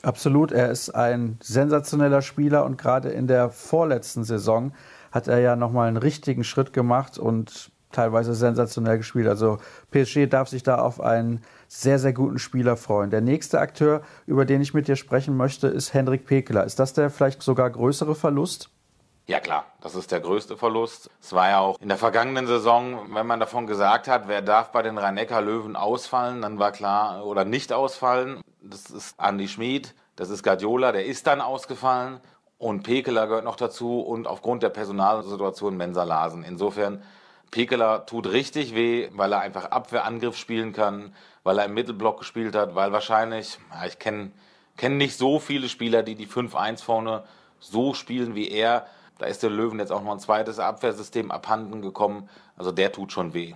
[0.06, 4.72] Absolut, er ist ein sensationeller Spieler und gerade in der vorletzten Saison
[5.12, 9.28] hat er ja nochmal einen richtigen Schritt gemacht und teilweise sensationell gespielt.
[9.28, 9.58] Also
[9.90, 13.10] PSG darf sich da auf einen sehr, sehr guten Spieler freuen.
[13.10, 16.66] Der nächste Akteur, über den ich mit dir sprechen möchte, ist Hendrik Pekeler.
[16.66, 18.70] Ist das der vielleicht sogar größere Verlust?
[19.28, 21.10] Ja klar, das ist der größte Verlust.
[21.20, 24.72] Es war ja auch in der vergangenen Saison, wenn man davon gesagt hat, wer darf
[24.72, 30.30] bei den Rhein-Neckar-Löwen ausfallen, dann war klar, oder nicht ausfallen, das ist Andy Schmid, das
[30.30, 32.20] ist Guardiola, der ist dann ausgefallen
[32.58, 36.44] und Pekeler gehört noch dazu und aufgrund der Personalsituation Mensa Larsen.
[36.44, 37.02] Insofern,
[37.52, 41.14] Pekeler tut richtig weh, weil er einfach Abwehrangriff spielen kann,
[41.44, 44.32] weil er im Mittelblock gespielt hat, weil wahrscheinlich, ich kenne
[44.78, 47.24] kenn nicht so viele Spieler, die die 5-1 vorne
[47.60, 48.88] so spielen wie er.
[49.18, 52.30] Da ist der Löwen jetzt auch noch ein zweites Abwehrsystem abhanden gekommen.
[52.58, 53.54] Also der tut schon weh.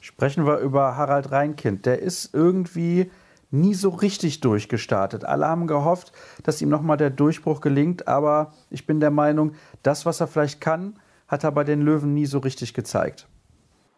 [0.00, 1.86] Sprechen wir über Harald Reinkind.
[1.86, 3.10] Der ist irgendwie
[3.54, 5.24] nie so richtig durchgestartet.
[5.24, 10.04] Alle haben gehofft, dass ihm nochmal der Durchbruch gelingt, aber ich bin der Meinung, das,
[10.04, 10.98] was er vielleicht kann,
[11.28, 13.26] hat er bei den Löwen nie so richtig gezeigt.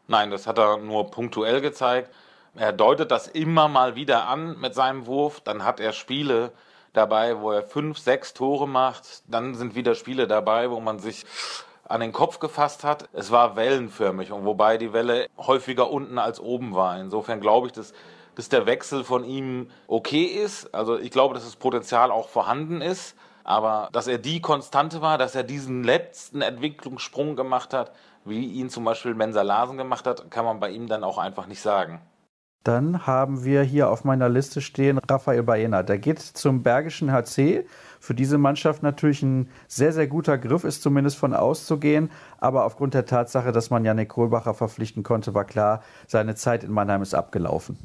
[0.09, 2.11] Nein, das hat er nur punktuell gezeigt.
[2.55, 5.41] Er deutet das immer mal wieder an mit seinem Wurf.
[5.41, 6.53] Dann hat er Spiele,
[6.97, 9.23] dabei, wo er fünf, sechs Tore macht.
[9.29, 11.25] Dann sind wieder Spiele dabei, wo man sich
[11.85, 13.09] an den Kopf gefasst hat.
[13.13, 16.99] Es war wellenförmig und wobei die Welle häufiger unten als oben war.
[16.99, 17.93] Insofern glaube ich, dass,
[18.37, 20.73] dass der Wechsel von ihm okay ist.
[20.75, 23.17] Also ich glaube, dass das Potenzial auch vorhanden ist.
[23.43, 27.93] Aber dass er die Konstante war, dass er diesen letzten Entwicklungssprung gemacht hat,
[28.25, 31.47] wie ihn zum Beispiel Mensa Larsen gemacht hat, kann man bei ihm dann auch einfach
[31.47, 32.01] nicht sagen.
[32.65, 35.85] Dann haben wir hier auf meiner Liste stehen Raphael Baena.
[35.85, 37.65] Der geht zum Bergischen HC.
[38.01, 42.11] Für diese Mannschaft natürlich ein sehr, sehr guter Griff, ist zumindest von auszugehen.
[42.39, 46.73] Aber aufgrund der Tatsache, dass man Janik Kohlbacher verpflichten konnte, war klar, seine Zeit in
[46.73, 47.79] Mannheim ist abgelaufen.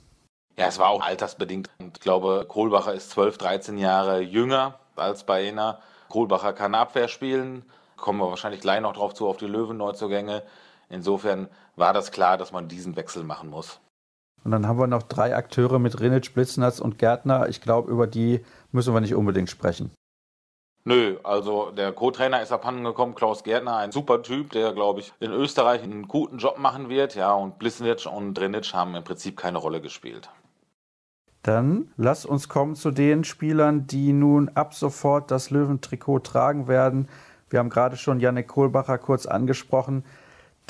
[0.58, 1.70] Ja, es war auch altersbedingt.
[1.80, 5.80] Und ich glaube, Kohlbacher ist 12, 13 Jahre jünger als Baena.
[6.10, 7.64] Kohlbacher kann Abwehr spielen.
[7.97, 10.43] Kommen wir wahrscheinlich gleich noch drauf zu, auf die Löwen-Neuzugänge.
[10.89, 13.80] Insofern war das klar, dass man diesen Wechsel machen muss.
[14.43, 17.47] Und dann haben wir noch drei Akteure mit Rinitsch, Blitznatz und Gärtner.
[17.47, 19.91] Ich glaube, über die müssen wir nicht unbedingt sprechen.
[20.84, 25.14] Nö, also der Co-Trainer ist abhanden gekommen, Klaus Gärtner, ein super Typ, der, glaube ich,
[25.20, 27.14] in Österreich einen guten Job machen wird.
[27.14, 30.30] Ja, und Blissnitsch und Drinitsch haben im Prinzip keine Rolle gespielt.
[31.43, 37.07] Dann lass uns kommen zu den Spielern, die nun ab sofort das Löwentrikot tragen werden.
[37.49, 40.03] Wir haben gerade schon Janik Kohlbacher kurz angesprochen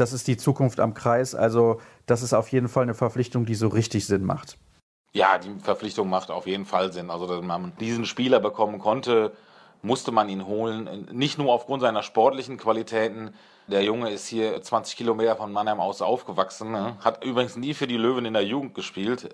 [0.02, 1.36] das ist die Zukunft am Kreis.
[1.36, 4.58] Also das ist auf jeden Fall eine Verpflichtung, die so richtig Sinn macht.
[5.14, 7.10] Ja, die Verpflichtung macht auf jeden Fall Sinn.
[7.10, 9.34] Also, dass man diesen Spieler bekommen konnte,
[9.82, 11.08] musste man ihn holen.
[11.12, 13.34] Nicht nur aufgrund seiner sportlichen Qualitäten.
[13.68, 16.72] Der Junge ist hier 20 Kilometer von Mannheim aus aufgewachsen.
[16.72, 16.96] Ne?
[17.02, 19.30] Hat übrigens nie für die Löwen in der Jugend gespielt.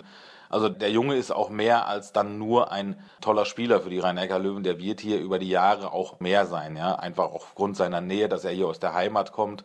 [0.50, 4.64] Also der Junge ist auch mehr als dann nur ein toller Spieler für die Rhein-Neckar-Löwen.
[4.64, 6.76] Der wird hier über die Jahre auch mehr sein.
[6.76, 6.96] Ja?
[6.96, 9.64] Einfach aufgrund seiner Nähe, dass er hier aus der Heimat kommt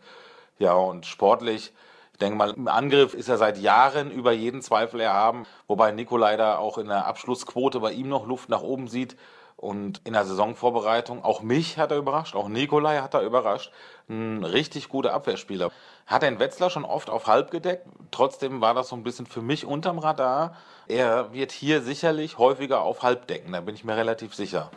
[0.59, 1.73] ja, und sportlich,
[2.11, 6.37] ich denke mal, im Angriff ist er seit Jahren über jeden Zweifel erhaben, wobei Nikolai
[6.37, 9.17] da auch in der Abschlussquote bei ihm noch Luft nach oben sieht.
[9.57, 13.71] Und in der Saisonvorbereitung, auch mich hat er überrascht, auch Nikolai hat er überrascht.
[14.09, 15.71] Ein richtig guter Abwehrspieler.
[16.05, 19.41] Hat den Wetzlar schon oft auf halb gedeckt, trotzdem war das so ein bisschen für
[19.41, 20.55] mich unterm Radar.
[20.87, 24.71] Er wird hier sicherlich häufiger auf halb decken, da bin ich mir relativ sicher.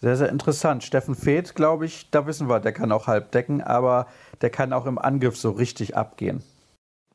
[0.00, 0.82] Sehr, sehr interessant.
[0.82, 4.08] Steffen Feeth, glaube ich, da wissen wir, der kann auch halb decken, aber
[4.40, 6.42] der kann auch im Angriff so richtig abgehen.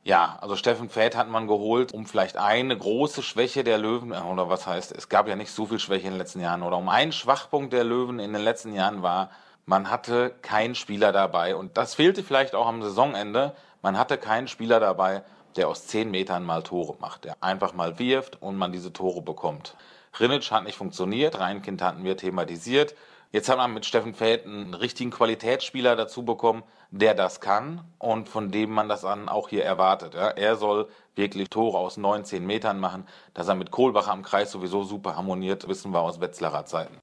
[0.04, 4.20] Ja, also Steffen Feeth hat man geholt, um vielleicht eine große Schwäche der Löwen, äh,
[4.20, 6.78] oder was heißt, es gab ja nicht so viel Schwäche in den letzten Jahren, oder
[6.78, 9.32] um einen Schwachpunkt der Löwen in den letzten Jahren war,
[9.66, 11.58] man hatte keinen Spieler dabei.
[11.58, 13.54] Und das fehlte vielleicht auch am Saisonende.
[13.82, 15.24] Man hatte keinen Spieler dabei,
[15.56, 19.22] der aus zehn Metern mal Tore macht, der einfach mal wirft und man diese Tore
[19.22, 19.76] bekommt.
[20.20, 22.96] Rinitsch hat nicht funktioniert, Reinkind hatten wir thematisiert.
[23.32, 28.30] Jetzt hat man mit Steffen Feld einen richtigen Qualitätsspieler dazu bekommen, der das kann und
[28.30, 30.16] von dem man das dann auch hier erwartet.
[30.16, 33.06] Er soll wirklich Tore aus 19 Metern machen.
[33.34, 36.98] Dass er mit Kohlbacher am Kreis sowieso super harmoniert, wissen wir aus Wetzlarer Zeiten.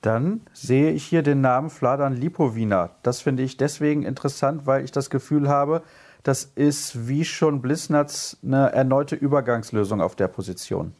[0.00, 2.96] Dann sehe ich hier den Namen Fladan Lipowina.
[3.02, 5.82] Das finde ich deswegen interessant, weil ich das Gefühl habe,
[6.22, 10.94] das ist wie schon Blissnatz eine erneute Übergangslösung auf der Position.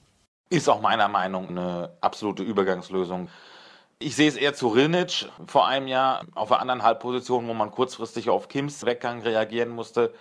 [0.49, 3.29] Ist auch meiner Meinung eine absolute Übergangslösung.
[3.99, 7.71] Ich sehe es eher zu Rilnic vor einem Jahr auf der anderen Halbposition, wo man
[7.71, 10.13] kurzfristig auf Kims Weggang reagieren musste.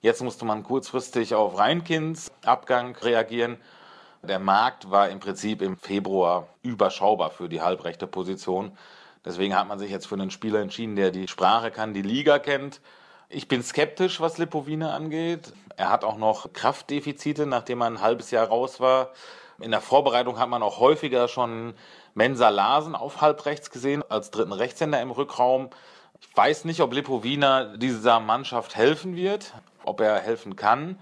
[0.00, 3.58] Jetzt musste man kurzfristig auf Reinkins Abgang reagieren.
[4.22, 8.72] Der Markt war im Prinzip im Februar überschaubar für die halbrechte Position.
[9.24, 12.38] Deswegen hat man sich jetzt für einen Spieler entschieden, der die Sprache kann, die Liga
[12.38, 12.80] kennt.
[13.32, 15.52] Ich bin skeptisch, was Lipovine angeht.
[15.76, 19.10] Er hat auch noch Kraftdefizite, nachdem er ein halbes Jahr raus war.
[19.60, 21.74] In der Vorbereitung hat man auch häufiger schon
[22.14, 25.70] Mensa Larsen auf halbrechts gesehen, als dritten Rechtshänder im Rückraum.
[26.20, 29.54] Ich weiß nicht, ob Lipowina dieser Mannschaft helfen wird,
[29.84, 30.98] ob er helfen kann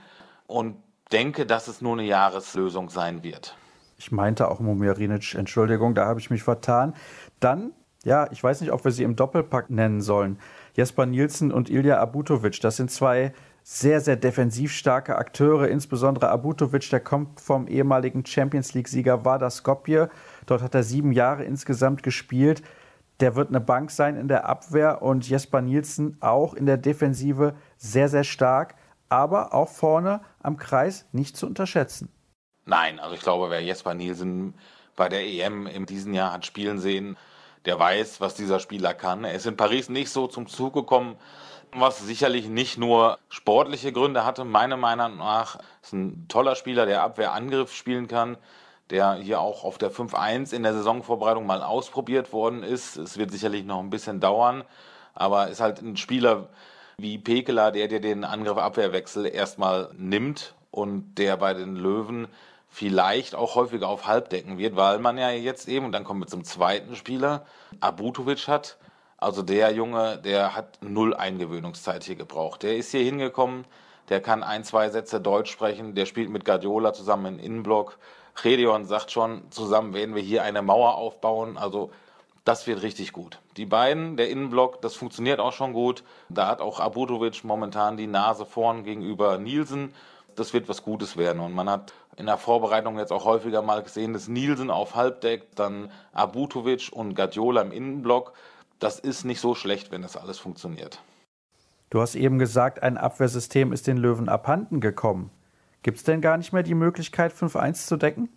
[0.46, 0.76] und
[1.10, 3.56] denke, dass es nur eine Jahreslösung sein wird.
[3.96, 6.94] Ich meinte auch Mumirinic, Entschuldigung, da habe ich mich vertan.
[7.40, 7.72] Dann,
[8.04, 10.38] ja, ich weiß nicht, ob wir sie im Doppelpack nennen sollen.
[10.78, 16.88] Jesper Nielsen und Ilja Abutovic, das sind zwei sehr, sehr defensiv starke Akteure, insbesondere Abutovic,
[16.90, 20.08] der kommt vom ehemaligen Champions League-Sieger Vardar Skopje.
[20.46, 22.62] Dort hat er sieben Jahre insgesamt gespielt.
[23.18, 27.56] Der wird eine Bank sein in der Abwehr und Jesper Nielsen auch in der Defensive
[27.76, 28.76] sehr, sehr stark,
[29.08, 32.08] aber auch vorne am Kreis nicht zu unterschätzen.
[32.66, 34.54] Nein, also ich glaube, wer Jesper Nielsen
[34.94, 37.16] bei der EM in diesem Jahr hat spielen sehen,
[37.68, 39.24] der weiß, was dieser Spieler kann.
[39.24, 41.16] Er ist in Paris nicht so zum Zug gekommen,
[41.76, 44.46] was sicherlich nicht nur sportliche Gründe hatte.
[44.46, 48.38] Meiner Meinung nach ist ein toller Spieler, der Abwehrangriff spielen kann,
[48.88, 52.96] der hier auch auf der 5-1 in der Saisonvorbereitung mal ausprobiert worden ist.
[52.96, 54.64] Es wird sicherlich noch ein bisschen dauern,
[55.12, 56.48] aber ist halt ein Spieler
[56.96, 62.28] wie Pekela, der dir den Angriff-Abwehrwechsel erstmal nimmt und der bei den Löwen
[62.68, 66.26] vielleicht auch häufiger auf Halbdecken wird, weil man ja jetzt eben, und dann kommen wir
[66.26, 67.46] zum zweiten Spieler,
[67.80, 68.76] Abutovic hat,
[69.16, 72.62] also der Junge, der hat null Eingewöhnungszeit hier gebraucht.
[72.62, 73.64] Der ist hier hingekommen,
[74.10, 77.98] der kann ein, zwei Sätze Deutsch sprechen, der spielt mit Guardiola zusammen in Innenblock.
[78.44, 81.58] Redion sagt schon, zusammen werden wir hier eine Mauer aufbauen.
[81.58, 81.90] Also
[82.44, 83.40] das wird richtig gut.
[83.56, 86.04] Die beiden, der Innenblock, das funktioniert auch schon gut.
[86.28, 89.92] Da hat auch Abutovic momentan die Nase vorn gegenüber Nielsen.
[90.36, 91.40] Das wird was Gutes werden.
[91.40, 95.54] Und man hat in der Vorbereitung jetzt auch häufiger mal gesehen, dass Nielsen auf Halbdeck,
[95.54, 98.32] dann Abutovic und Guardiola im Innenblock
[98.78, 101.00] das ist nicht so schlecht, wenn das alles funktioniert.
[101.90, 105.30] Du hast eben gesagt, ein Abwehrsystem ist den Löwen abhanden gekommen.
[105.82, 108.28] Gibt es denn gar nicht mehr die Möglichkeit, 5-1 zu decken?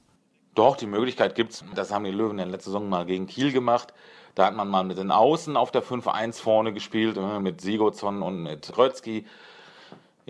[0.55, 1.63] Doch, die Möglichkeit gibt es.
[1.75, 3.93] Das haben die Löwen in der letzten Saison mal gegen Kiel gemacht.
[4.35, 8.21] Da hat man mal mit den Außen auf der 5-1 vorne gespielt, äh, mit Sigurdsson
[8.21, 9.25] und mit Rötzky.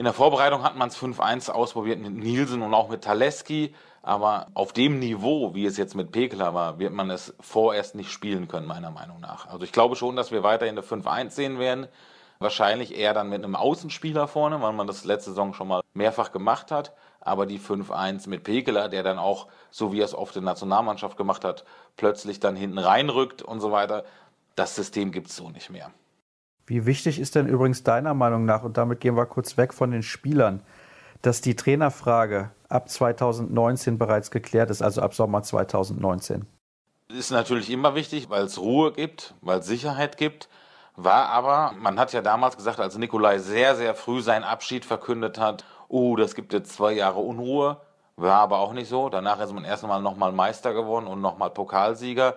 [0.01, 3.75] In der Vorbereitung hat man es 5-1 ausprobiert mit Nielsen und auch mit Taleski.
[4.01, 8.11] Aber auf dem Niveau, wie es jetzt mit Pekela war, wird man es vorerst nicht
[8.11, 9.45] spielen können, meiner Meinung nach.
[9.45, 11.87] Also ich glaube schon, dass wir weiterhin eine 5-1 sehen werden.
[12.39, 16.31] Wahrscheinlich eher dann mit einem Außenspieler vorne, weil man das letzte Saison schon mal mehrfach
[16.31, 16.95] gemacht hat.
[17.19, 20.53] Aber die 5-1 mit Pekela, der dann auch, so wie er es oft in der
[20.53, 21.63] Nationalmannschaft gemacht hat,
[21.95, 24.03] plötzlich dann hinten reinrückt und so weiter,
[24.55, 25.91] das System gibt es so nicht mehr.
[26.65, 29.91] Wie wichtig ist denn übrigens deiner Meinung nach, und damit gehen wir kurz weg von
[29.91, 30.61] den Spielern,
[31.21, 36.45] dass die Trainerfrage ab 2019 bereits geklärt ist, also ab Sommer 2019?
[37.09, 40.47] Ist natürlich immer wichtig, weil es Ruhe gibt, weil es Sicherheit gibt.
[40.95, 45.37] War aber, man hat ja damals gesagt, als Nikolai sehr, sehr früh seinen Abschied verkündet
[45.37, 47.77] hat, oh, das gibt jetzt zwei Jahre Unruhe.
[48.15, 49.09] War aber auch nicht so.
[49.09, 52.35] Danach ist man erst einmal nochmal Meister geworden und nochmal Pokalsieger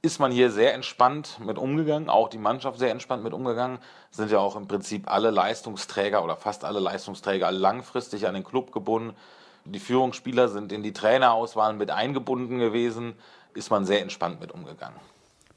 [0.00, 3.78] ist man hier sehr entspannt mit umgegangen, auch die Mannschaft sehr entspannt mit umgegangen.
[4.10, 8.72] Sind ja auch im Prinzip alle Leistungsträger oder fast alle Leistungsträger langfristig an den Club
[8.72, 9.16] gebunden.
[9.64, 13.14] Die Führungsspieler sind in die Trainerauswahl mit eingebunden gewesen.
[13.54, 14.96] Ist man sehr entspannt mit umgegangen.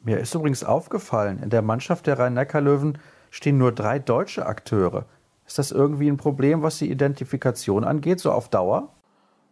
[0.04, 2.98] Mir ist übrigens aufgefallen, in der Mannschaft der Rhein-Neckar-Löwen
[3.30, 5.06] stehen nur drei deutsche Akteure.
[5.46, 8.89] Ist das irgendwie ein Problem, was die Identifikation angeht, so auf Dauer?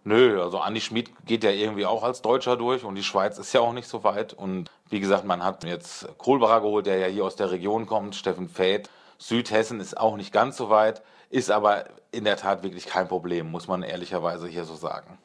[0.10, 3.53] Nö, also Andi Schmid geht ja irgendwie auch als Deutscher durch und die Schweiz ist
[3.53, 4.34] ja auch nicht so weit.
[4.34, 8.16] Und wie gesagt, man hat jetzt Kohlbacher geholt, der ja hier aus der Region kommt,
[8.16, 8.89] Steffen Fäth.
[9.20, 13.51] Südhessen ist auch nicht ganz so weit, ist aber in der Tat wirklich kein Problem,
[13.51, 15.20] muss man ehrlicherweise hier so sagen.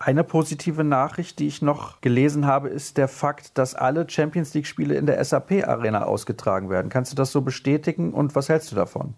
[0.00, 4.96] Eine positive Nachricht, die ich noch gelesen habe, ist der Fakt, dass alle Champions League-Spiele
[4.96, 6.88] in der SAP-Arena ausgetragen werden.
[6.88, 9.14] Kannst du das so bestätigen und was hältst du davon?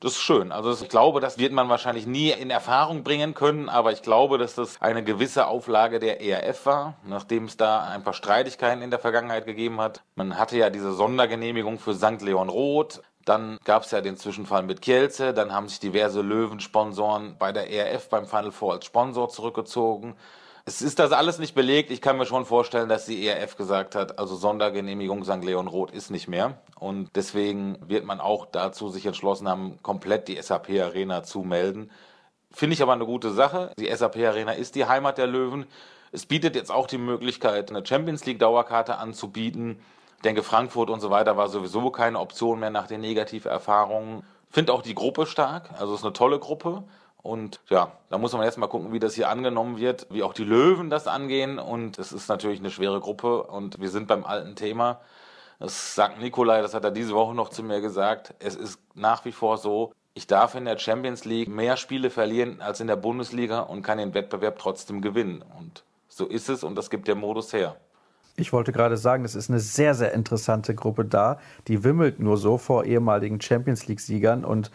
[0.00, 0.52] Das ist schön.
[0.52, 4.38] Also ich glaube, das wird man wahrscheinlich nie in Erfahrung bringen können, aber ich glaube,
[4.38, 8.90] dass das eine gewisse Auflage der ERF war, nachdem es da ein paar Streitigkeiten in
[8.90, 10.04] der Vergangenheit gegeben hat.
[10.14, 12.22] Man hatte ja diese Sondergenehmigung für St.
[12.22, 13.02] Leon Roth.
[13.24, 17.68] Dann gab es ja den Zwischenfall mit Kielce, dann haben sich diverse Löwensponsoren bei der
[17.68, 20.14] ERF beim Final Four als Sponsor zurückgezogen.
[20.68, 21.90] Es ist das alles nicht belegt.
[21.90, 25.42] Ich kann mir schon vorstellen, dass die ERF gesagt hat, also Sondergenehmigung St.
[25.42, 26.58] Leon Roth ist nicht mehr.
[26.78, 31.90] Und deswegen wird man auch dazu sich entschlossen haben, komplett die SAP Arena zu melden.
[32.52, 33.72] Finde ich aber eine gute Sache.
[33.78, 35.64] Die SAP Arena ist die Heimat der Löwen.
[36.12, 39.80] Es bietet jetzt auch die Möglichkeit, eine Champions League Dauerkarte anzubieten.
[40.16, 44.22] Ich denke, Frankfurt und so weiter war sowieso keine Option mehr nach den Negativerfahrungen.
[44.50, 46.84] Finde auch die Gruppe stark, also es ist eine tolle Gruppe.
[47.22, 50.32] Und ja, da muss man jetzt mal gucken, wie das hier angenommen wird, wie auch
[50.32, 51.58] die Löwen das angehen.
[51.58, 55.00] Und es ist natürlich eine schwere Gruppe und wir sind beim alten Thema.
[55.58, 58.34] Das sagt Nikolai, das hat er diese Woche noch zu mir gesagt.
[58.38, 62.60] Es ist nach wie vor so, ich darf in der Champions League mehr Spiele verlieren
[62.60, 65.44] als in der Bundesliga und kann den Wettbewerb trotzdem gewinnen.
[65.58, 67.76] Und so ist es und das gibt der Modus her.
[68.36, 71.40] Ich wollte gerade sagen, es ist eine sehr, sehr interessante Gruppe da.
[71.66, 74.70] Die wimmelt nur so vor ehemaligen Champions League-Siegern und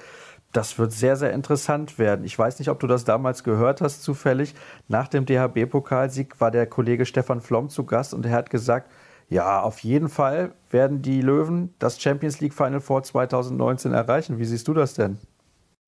[0.54, 2.24] das wird sehr, sehr interessant werden.
[2.24, 4.54] Ich weiß nicht, ob du das damals gehört hast, zufällig.
[4.88, 8.92] Nach dem DHB-Pokalsieg war der Kollege Stefan Flom zu Gast und er hat gesagt,
[9.30, 14.38] ja, auf jeden Fall werden die Löwen das Champions League Final Four 2019 erreichen.
[14.38, 15.18] Wie siehst du das denn?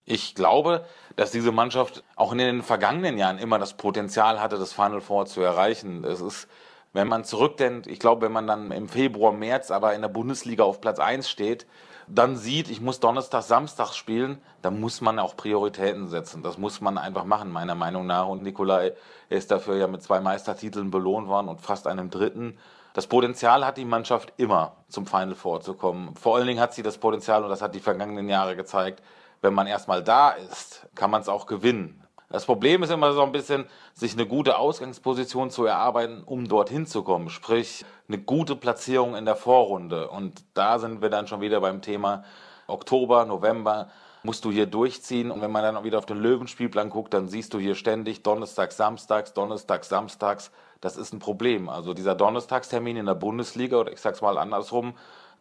[0.06, 0.86] Ich glaube,
[1.16, 5.28] dass diese Mannschaft auch in den vergangenen Jahren immer das Potenzial hatte, das Final Four
[5.28, 6.04] zu erreichen.
[6.04, 6.48] Es ist,
[6.94, 10.64] wenn man zurückdenkt, ich glaube, wenn man dann im Februar, März aber in der Bundesliga
[10.64, 11.68] auf Platz 1 steht,
[12.08, 16.44] dann sieht, ich muss Donnerstag, Samstag spielen, dann muss man auch Prioritäten setzen.
[16.44, 18.28] Das muss man einfach machen, meiner Meinung nach.
[18.28, 18.94] Und Nikolai
[19.30, 22.58] ist dafür ja mit zwei Meistertiteln belohnt worden und fast einem dritten.
[22.94, 26.16] Das Potenzial hat die Mannschaft immer, zum Final Four zu kommen.
[26.16, 29.04] Vor allen Dingen hat sie das Potenzial, und das hat die vergangenen Jahre gezeigt,
[29.42, 32.05] wenn man erstmal da ist, kann man es auch gewinnen.
[32.36, 33.64] Das Problem ist immer so ein bisschen,
[33.94, 37.30] sich eine gute Ausgangsposition zu erarbeiten, um dorthin zu kommen.
[37.30, 40.10] Sprich, eine gute Platzierung in der Vorrunde.
[40.10, 42.26] Und da sind wir dann schon wieder beim Thema
[42.68, 43.88] Oktober, November
[44.24, 45.32] musst du hier durchziehen.
[45.32, 48.76] Und wenn man dann wieder auf den Löwenspielplan guckt, dann siehst du hier ständig Donnerstags,
[48.76, 50.52] Samstags, Donnerstags, Samstags.
[50.82, 51.70] Das ist ein Problem.
[51.70, 54.96] Also dieser Donnerstagstermin in der Bundesliga oder ich sag's mal andersrum,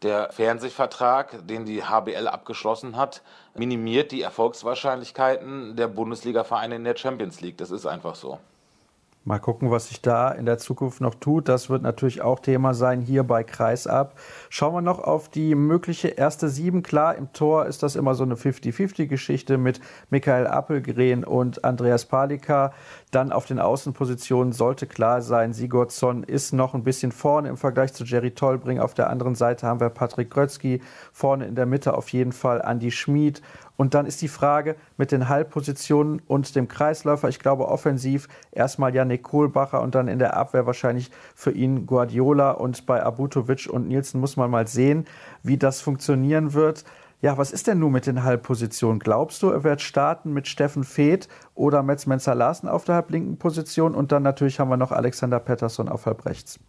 [0.05, 3.23] der Fernsehvertrag, den die HBL abgeschlossen hat,
[3.55, 7.59] minimiert die Erfolgswahrscheinlichkeiten der Bundesliga-Vereine in der Champions League.
[7.59, 8.39] Das ist einfach so.
[9.27, 11.49] Mal gucken, was sich da in der Zukunft noch tut.
[11.49, 14.19] Das wird natürlich auch Thema sein hier bei Kreisab.
[14.51, 16.83] Schauen wir noch auf die mögliche erste Sieben.
[16.83, 22.75] Klar, im Tor ist das immer so eine 50-50-Geschichte mit Michael Appelgren und Andreas Palika.
[23.13, 27.95] Dann auf den Außenpositionen sollte klar sein, Sigurdsson ist noch ein bisschen vorne im Vergleich
[27.95, 28.79] zu Jerry Tolbring.
[28.79, 30.83] Auf der anderen Seite haben wir Patrick Grötzky.
[31.13, 33.41] Vorne in der Mitte auf jeden Fall Andy Schmid.
[33.77, 37.29] Und dann ist die Frage mit den Halbpositionen und dem Kreisläufer.
[37.29, 42.53] Ich glaube, offensiv erstmal Janik Kohlbacher und dann in der Abwehr wahrscheinlich für ihn Guardiola.
[42.53, 45.07] Und bei Abutovic und Nielsen muss man mal sehen,
[45.43, 46.85] wie das funktionieren wird.
[47.21, 48.99] Ja, was ist denn nun mit den Halbpositionen?
[48.99, 53.39] Glaubst du, er wird starten mit Steffen Feeth oder Metz Menzer Larsen auf der halblinken
[53.39, 53.95] Position?
[53.95, 56.61] Und dann natürlich haben wir noch Alexander Pettersson auf halb rechts.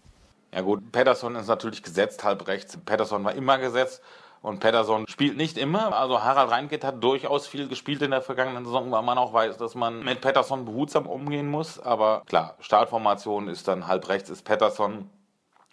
[0.54, 2.78] Ja gut, Pettersson ist natürlich gesetzt halb rechts.
[2.78, 4.02] Pettersson war immer gesetzt.
[4.46, 5.98] Und Pedersen spielt nicht immer.
[5.98, 9.58] Also Harald Reinkind hat durchaus viel gespielt in der vergangenen Saison, weil man auch weiß,
[9.58, 11.80] dass man mit Pedersen behutsam umgehen muss.
[11.80, 15.10] Aber klar, Startformation ist dann halb rechts ist Pedersen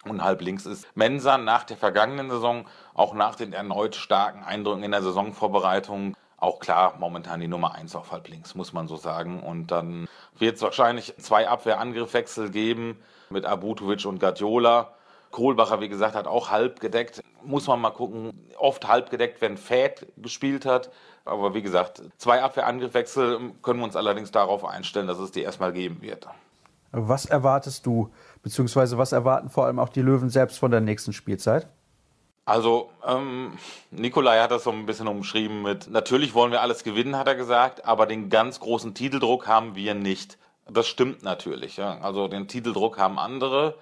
[0.05, 2.65] und halb links ist Mensa nach der vergangenen Saison,
[2.95, 6.17] auch nach den erneut starken Eindrücken in der Saisonvorbereitung.
[6.37, 9.43] Auch klar, momentan die Nummer 1 auf halb links, muss man so sagen.
[9.43, 10.07] Und dann
[10.39, 12.99] wird es wahrscheinlich zwei Abwehrangriffwechsel geben
[13.29, 14.95] mit Abutovic und Guardiola.
[15.33, 17.21] Kohlbacher, wie gesagt, hat auch halb gedeckt.
[17.43, 18.31] Muss man mal gucken.
[18.57, 20.89] Oft halb gedeckt, wenn Fäd gespielt hat.
[21.25, 25.73] Aber wie gesagt, zwei Abwehrangriffwechsel können wir uns allerdings darauf einstellen, dass es die erstmal
[25.73, 26.27] geben wird.
[26.91, 28.11] Was erwartest du,
[28.43, 31.67] beziehungsweise was erwarten vor allem auch die Löwen selbst von der nächsten Spielzeit?
[32.45, 33.57] Also, ähm,
[33.89, 37.35] Nikolai hat das so ein bisschen umschrieben mit, natürlich wollen wir alles gewinnen, hat er
[37.35, 40.37] gesagt, aber den ganz großen Titeldruck haben wir nicht.
[40.69, 41.77] Das stimmt natürlich.
[41.77, 41.99] Ja.
[41.99, 43.75] Also den Titeldruck haben andere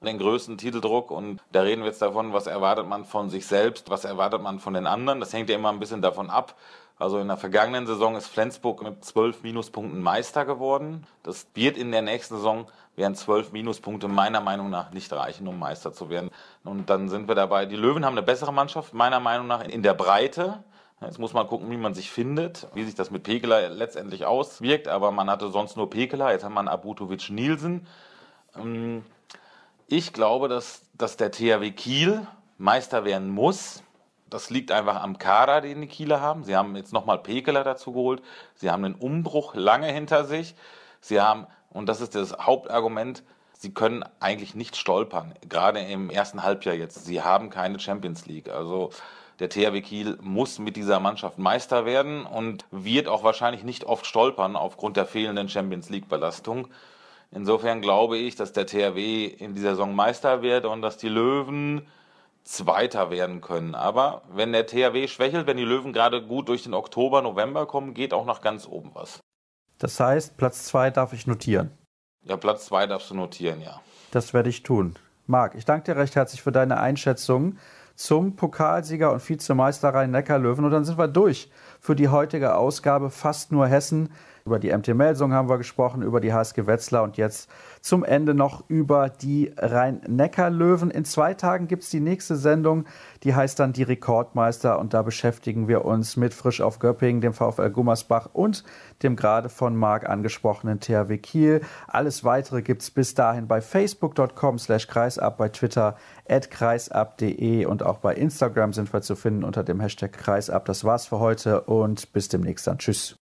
[0.00, 3.90] den größten Titeldruck und da reden wir jetzt davon, was erwartet man von sich selbst,
[3.90, 5.20] was erwartet man von den anderen.
[5.20, 6.54] Das hängt ja immer ein bisschen davon ab.
[6.98, 11.06] Also in der vergangenen Saison ist Flensburg mit zwölf Minuspunkten Meister geworden.
[11.22, 12.66] Das wird in der nächsten Saison
[12.96, 16.30] werden zwölf Minuspunkte meiner Meinung nach nicht reichen, um Meister zu werden.
[16.64, 17.66] Und dann sind wir dabei.
[17.66, 20.64] Die Löwen haben eine bessere Mannschaft, meiner Meinung nach, in der Breite.
[21.02, 24.88] Jetzt muss man gucken, wie man sich findet, wie sich das mit Pekela letztendlich auswirkt.
[24.88, 27.86] Aber man hatte sonst nur Pekela, jetzt hat man Abutovic Nielsen.
[28.56, 29.04] Ähm,
[29.88, 32.26] ich glaube, dass, dass der THW Kiel
[32.58, 33.82] Meister werden muss.
[34.28, 36.42] Das liegt einfach am Kader, den die Kieler haben.
[36.42, 38.22] Sie haben jetzt nochmal Pekeler dazu geholt.
[38.54, 40.54] Sie haben einen Umbruch lange hinter sich.
[41.00, 43.22] Sie haben, und das ist das Hauptargument,
[43.52, 45.34] sie können eigentlich nicht stolpern.
[45.48, 47.04] Gerade im ersten Halbjahr jetzt.
[47.04, 48.48] Sie haben keine Champions League.
[48.48, 48.90] Also
[49.38, 54.06] der THW Kiel muss mit dieser Mannschaft Meister werden und wird auch wahrscheinlich nicht oft
[54.06, 56.68] stolpern aufgrund der fehlenden Champions League Belastung.
[57.36, 61.86] Insofern glaube ich, dass der THW in dieser Saison Meister wird und dass die Löwen
[62.44, 63.74] Zweiter werden können.
[63.74, 67.92] Aber wenn der THW schwächelt, wenn die Löwen gerade gut durch den Oktober, November kommen,
[67.92, 69.20] geht auch nach ganz oben was.
[69.78, 71.72] Das heißt, Platz 2 darf ich notieren.
[72.24, 73.82] Ja, Platz 2 darfst du notieren, ja.
[74.12, 74.96] Das werde ich tun.
[75.26, 77.58] Marc, ich danke dir recht herzlich für deine Einschätzung
[77.96, 80.64] zum Pokalsieger und Vizemeister Rhein-Neckar-Löwen.
[80.64, 84.10] Und dann sind wir durch für die heutige Ausgabe Fast nur Hessen.
[84.46, 88.32] Über die MT Melsung haben wir gesprochen, über die HSG Wetzlar und jetzt zum Ende
[88.32, 90.92] noch über die Rhein-Neckar-Löwen.
[90.92, 92.84] In zwei Tagen gibt es die nächste Sendung,
[93.24, 97.32] die heißt dann die Rekordmeister und da beschäftigen wir uns mit Frisch auf Göppingen, dem
[97.32, 98.62] VfL Gummersbach und
[99.02, 101.60] dem gerade von Marc angesprochenen THW Kiel.
[101.88, 105.96] Alles weitere gibt es bis dahin bei facebook.com slash kreisab, bei Twitter
[106.28, 110.66] at kreisab.de und auch bei Instagram sind wir zu finden unter dem Hashtag kreisab.
[110.66, 112.78] Das war's für heute und bis demnächst dann.
[112.78, 113.14] Tschüss.